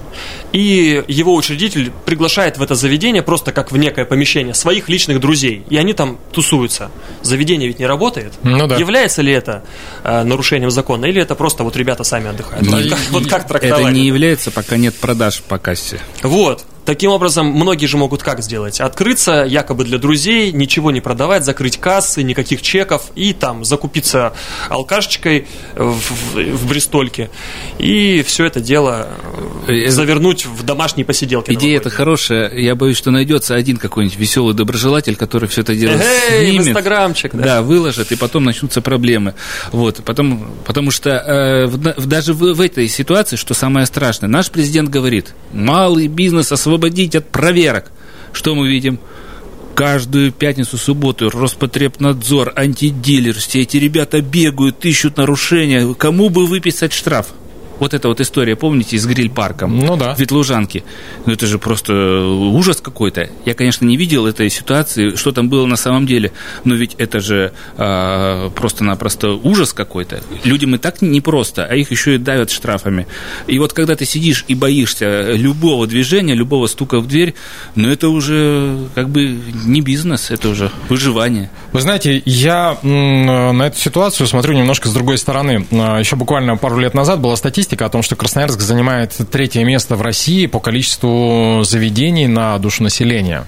и 0.51 1.03
его 1.07 1.35
учредитель 1.35 1.91
приглашает 2.05 2.57
в 2.57 2.63
это 2.63 2.75
заведение 2.75 3.21
просто 3.21 3.51
как 3.51 3.71
в 3.71 3.77
некое 3.77 4.05
помещение 4.05 4.53
своих 4.53 4.89
личных 4.89 5.19
друзей, 5.19 5.63
и 5.69 5.77
они 5.77 5.93
там 5.93 6.17
тусуются. 6.31 6.91
Заведение 7.21 7.67
ведь 7.67 7.79
не 7.79 7.85
работает. 7.85 8.33
Ну, 8.43 8.67
да. 8.67 8.77
Является 8.77 9.21
ли 9.21 9.31
это 9.31 9.63
э, 10.03 10.23
нарушением 10.23 10.71
закона, 10.71 11.05
или 11.05 11.21
это 11.21 11.35
просто 11.35 11.63
вот 11.63 11.75
ребята 11.75 12.03
сами 12.03 12.29
отдыхают? 12.29 12.65
Ну, 12.65 12.77
вот, 12.77 12.89
как, 12.89 12.99
вот 13.11 13.27
как 13.27 13.47
трактовать? 13.47 13.81
Это 13.81 13.91
не 13.91 14.05
является, 14.05 14.51
пока 14.51 14.77
нет 14.77 14.95
продаж 14.95 15.41
по 15.41 15.57
кассе. 15.57 15.99
Вот. 16.23 16.65
Таким 16.85 17.11
образом, 17.11 17.45
многие 17.45 17.85
же 17.85 17.97
могут 17.97 18.23
как 18.23 18.41
сделать? 18.41 18.81
Открыться 18.81 19.45
якобы 19.47 19.83
для 19.83 19.99
друзей, 19.99 20.51
ничего 20.51 20.89
не 20.89 20.99
продавать, 20.99 21.45
закрыть 21.45 21.77
кассы, 21.77 22.23
никаких 22.23 22.63
чеков 22.63 23.11
и 23.15 23.33
там 23.33 23.63
закупиться 23.63 24.33
алкашечкой 24.67 25.47
в, 25.75 25.93
в, 26.35 26.67
Бристольке 26.67 27.29
и 27.77 28.23
все 28.23 28.45
это 28.45 28.61
дело 28.61 29.09
э, 29.67 29.73
э, 29.73 29.89
завернуть 29.89 30.45
в 30.47 30.63
домашние 30.63 31.05
посиделки. 31.05 31.51
Идея 31.51 31.77
это 31.77 31.91
хорошая. 31.91 32.51
Я 32.57 32.73
боюсь, 32.75 32.97
что 32.97 33.11
найдется 33.11 33.53
один 33.53 33.77
какой-нибудь 33.77 34.17
веселый 34.17 34.55
доброжелатель, 34.55 35.15
который 35.15 35.47
все 35.49 35.61
это 35.61 35.75
дело 35.75 36.01
Эй, 36.31 36.47
снимет. 36.47 36.67
инстаграмчик, 36.67 37.35
да. 37.35 37.43
Да, 37.43 37.61
выложит, 37.61 38.11
и 38.11 38.15
потом 38.15 38.43
начнутся 38.45 38.81
проблемы. 38.81 39.35
Вот, 39.71 40.03
потому, 40.03 40.45
потому 40.65 40.89
что 40.89 41.11
э, 41.11 41.65
в, 41.67 42.05
даже 42.07 42.33
в, 42.33 42.53
в 42.53 42.61
этой 42.61 42.87
ситуации, 42.87 43.35
что 43.35 43.53
самое 43.53 43.85
страшное, 43.85 44.29
наш 44.29 44.49
президент 44.49 44.89
говорит, 44.89 45.35
малый 45.53 46.07
бизнес 46.07 46.51
освободится 46.51 46.70
освободить 46.71 47.15
от 47.15 47.29
проверок. 47.29 47.91
Что 48.31 48.55
мы 48.55 48.69
видим? 48.69 48.99
Каждую 49.75 50.31
пятницу, 50.31 50.77
субботу 50.77 51.29
Роспотребнадзор, 51.29 52.53
антидилер, 52.55 53.35
все 53.35 53.61
эти 53.61 53.77
ребята 53.77 54.21
бегают, 54.21 54.85
ищут 54.85 55.17
нарушения. 55.17 55.93
Кому 55.95 56.29
бы 56.29 56.45
выписать 56.45 56.93
штраф? 56.93 57.27
Вот 57.81 57.95
эта 57.95 58.09
вот 58.09 58.21
история, 58.21 58.55
помните, 58.55 58.95
с 58.95 59.07
гриль-парком? 59.07 59.75
Ну 59.75 59.97
да. 59.97 60.13
В 60.13 60.19
Ветлужанке. 60.19 60.83
Ну 61.25 61.33
это 61.33 61.47
же 61.47 61.57
просто 61.57 61.93
ужас 62.27 62.79
какой-то. 62.79 63.31
Я, 63.43 63.55
конечно, 63.55 63.85
не 63.85 63.97
видел 63.97 64.27
этой 64.27 64.51
ситуации, 64.51 65.15
что 65.15 65.31
там 65.31 65.49
было 65.49 65.65
на 65.65 65.77
самом 65.77 66.05
деле, 66.05 66.31
но 66.63 66.75
ведь 66.75 66.93
это 66.99 67.19
же 67.19 67.53
э, 67.77 68.49
просто-напросто 68.53 69.31
ужас 69.31 69.73
какой-то. 69.73 70.21
Людям 70.43 70.75
и 70.75 70.77
так 70.77 71.01
непросто, 71.01 71.65
а 71.65 71.73
их 71.73 71.89
еще 71.89 72.15
и 72.15 72.17
давят 72.19 72.51
штрафами. 72.51 73.07
И 73.47 73.57
вот 73.57 73.73
когда 73.73 73.95
ты 73.95 74.05
сидишь 74.05 74.45
и 74.47 74.53
боишься 74.53 75.31
любого 75.31 75.87
движения, 75.87 76.35
любого 76.35 76.67
стука 76.67 76.99
в 76.99 77.07
дверь, 77.07 77.33
ну 77.73 77.89
это 77.89 78.09
уже 78.09 78.77
как 78.93 79.09
бы 79.09 79.39
не 79.65 79.81
бизнес, 79.81 80.29
это 80.29 80.49
уже 80.49 80.69
выживание. 80.87 81.49
Вы 81.73 81.81
знаете, 81.81 82.21
я 82.25 82.77
на 82.83 83.63
эту 83.63 83.79
ситуацию 83.79 84.27
смотрю 84.27 84.53
немножко 84.53 84.87
с 84.87 84.93
другой 84.93 85.17
стороны. 85.17 85.65
А, 85.71 85.97
еще 85.97 86.15
буквально 86.15 86.57
пару 86.57 86.77
лет 86.77 86.93
назад 86.93 87.19
была 87.19 87.35
статистика 87.35 87.70
о 87.79 87.89
том, 87.89 88.01
что 88.01 88.15
Красноярск 88.15 88.59
занимает 88.59 89.13
третье 89.31 89.63
место 89.63 89.95
в 89.95 90.01
России 90.01 90.45
по 90.47 90.59
количеству 90.59 91.63
заведений 91.63 92.27
на 92.27 92.57
душу 92.57 92.83
населения. 92.83 93.45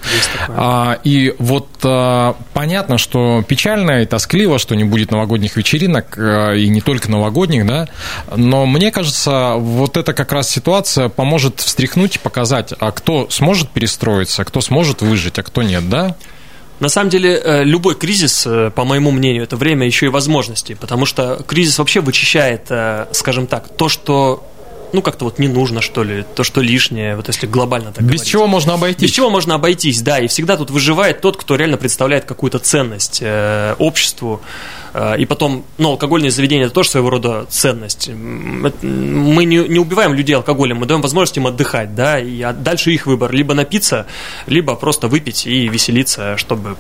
А, 0.49 0.99
и 1.03 1.35
вот 1.39 1.67
а, 1.83 2.35
понятно, 2.53 2.97
что 2.97 3.43
печально 3.47 4.01
и 4.01 4.05
тоскливо, 4.05 4.59
что 4.59 4.75
не 4.75 4.83
будет 4.83 5.11
новогодних 5.11 5.55
вечеринок, 5.55 6.17
и 6.17 6.67
не 6.69 6.81
только 6.81 7.09
новогодних, 7.09 7.65
да, 7.65 7.87
но 8.35 8.65
мне 8.65 8.91
кажется, 8.91 9.55
вот 9.57 9.97
эта 9.97 10.13
как 10.13 10.31
раз 10.31 10.49
ситуация 10.49 11.09
поможет 11.09 11.59
встряхнуть 11.59 12.15
и 12.15 12.19
показать, 12.19 12.73
а 12.79 12.91
кто 12.91 13.27
сможет 13.29 13.69
перестроиться, 13.69 14.43
кто 14.43 14.61
сможет 14.61 15.01
выжить, 15.01 15.39
а 15.39 15.43
кто 15.43 15.61
нет, 15.63 15.89
да? 15.89 16.15
На 16.83 16.89
самом 16.89 17.09
деле, 17.09 17.41
э, 17.41 17.63
любой 17.63 17.95
кризис, 17.95 18.45
э, 18.45 18.69
по 18.69 18.83
моему 18.83 19.11
мнению, 19.11 19.43
это 19.43 19.55
время 19.55 19.85
еще 19.87 20.07
и 20.07 20.09
возможностей, 20.09 20.75
потому 20.75 21.05
что 21.05 21.41
кризис 21.47 21.79
вообще 21.79 22.01
вычищает, 22.01 22.65
э, 22.69 23.05
скажем 23.13 23.47
так, 23.47 23.69
то, 23.69 23.87
что 23.87 24.43
ну, 24.91 25.01
как-то 25.01 25.23
вот 25.23 25.39
не 25.39 25.47
нужно, 25.47 25.81
что 25.81 26.03
ли, 26.03 26.25
то, 26.35 26.43
что 26.43 26.59
лишнее, 26.59 27.15
вот 27.15 27.29
если 27.29 27.47
глобально 27.47 27.93
так 27.93 28.03
Без 28.03 28.19
говорить. 28.19 28.27
чего 28.27 28.47
можно 28.47 28.73
обойтись? 28.73 29.01
Без 29.01 29.11
чего 29.11 29.29
можно 29.29 29.55
обойтись, 29.55 30.01
да, 30.01 30.19
и 30.19 30.27
всегда 30.27 30.57
тут 30.57 30.71
выживает 30.71 31.21
тот, 31.21 31.37
кто 31.37 31.55
реально 31.55 31.77
представляет 31.77 32.25
какую-то 32.25 32.59
ценность 32.59 33.19
э, 33.21 33.75
обществу, 33.79 34.41
и 35.17 35.25
потом, 35.25 35.65
ну, 35.77 35.91
алкогольные 35.91 36.31
заведения– 36.31 36.65
это 36.65 36.73
тоже 36.73 36.89
своего 36.89 37.09
рода 37.09 37.45
ценность. 37.49 38.09
Мы 38.09 39.45
не, 39.45 39.67
не 39.67 39.79
убиваем 39.79 40.13
людей 40.13 40.35
алкоголем, 40.35 40.77
мы 40.77 40.85
даем 40.85 41.01
возможность 41.01 41.37
им 41.37 41.47
отдыхать, 41.47 41.95
да, 41.95 42.19
и 42.19 42.45
дальше 42.53 42.91
их 42.91 43.05
выбор– 43.05 43.31
либо 43.33 43.53
напиться, 43.53 44.05
либо 44.47 44.75
просто 44.75 45.07
выпить 45.07 45.45
и 45.47 45.67
веселиться, 45.67 46.37
чтобы 46.37 46.77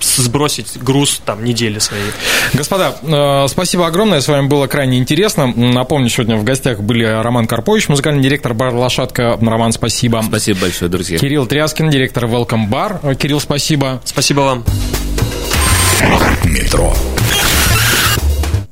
сбросить 0.00 0.80
груз 0.82 1.20
там 1.24 1.44
недели 1.44 1.78
своей. 1.78 2.10
Господа, 2.52 2.96
э, 3.02 3.48
спасибо 3.48 3.86
огромное, 3.86 4.20
с 4.20 4.28
вами 4.28 4.46
было 4.46 4.66
крайне 4.66 4.98
интересно. 4.98 5.52
Напомню, 5.54 6.08
сегодня 6.08 6.36
в 6.36 6.44
гостях 6.44 6.80
были 6.80 7.04
Роман 7.04 7.46
Карпович, 7.46 7.88
музыкальный 7.88 8.22
директор 8.22 8.54
бар 8.54 8.74
«Лошадка». 8.74 9.38
Роман, 9.40 9.72
спасибо. 9.72 10.22
Спасибо 10.26 10.60
большое, 10.60 10.90
друзья. 10.90 11.18
Кирилл 11.18 11.46
Тряскин, 11.46 11.90
директор 11.90 12.24
Welcome 12.24 12.68
Bar. 12.68 13.14
Кирилл, 13.16 13.40
спасибо. 13.40 14.00
Спасибо 14.04 14.40
вам. 14.40 14.64
Метро. 16.44 16.94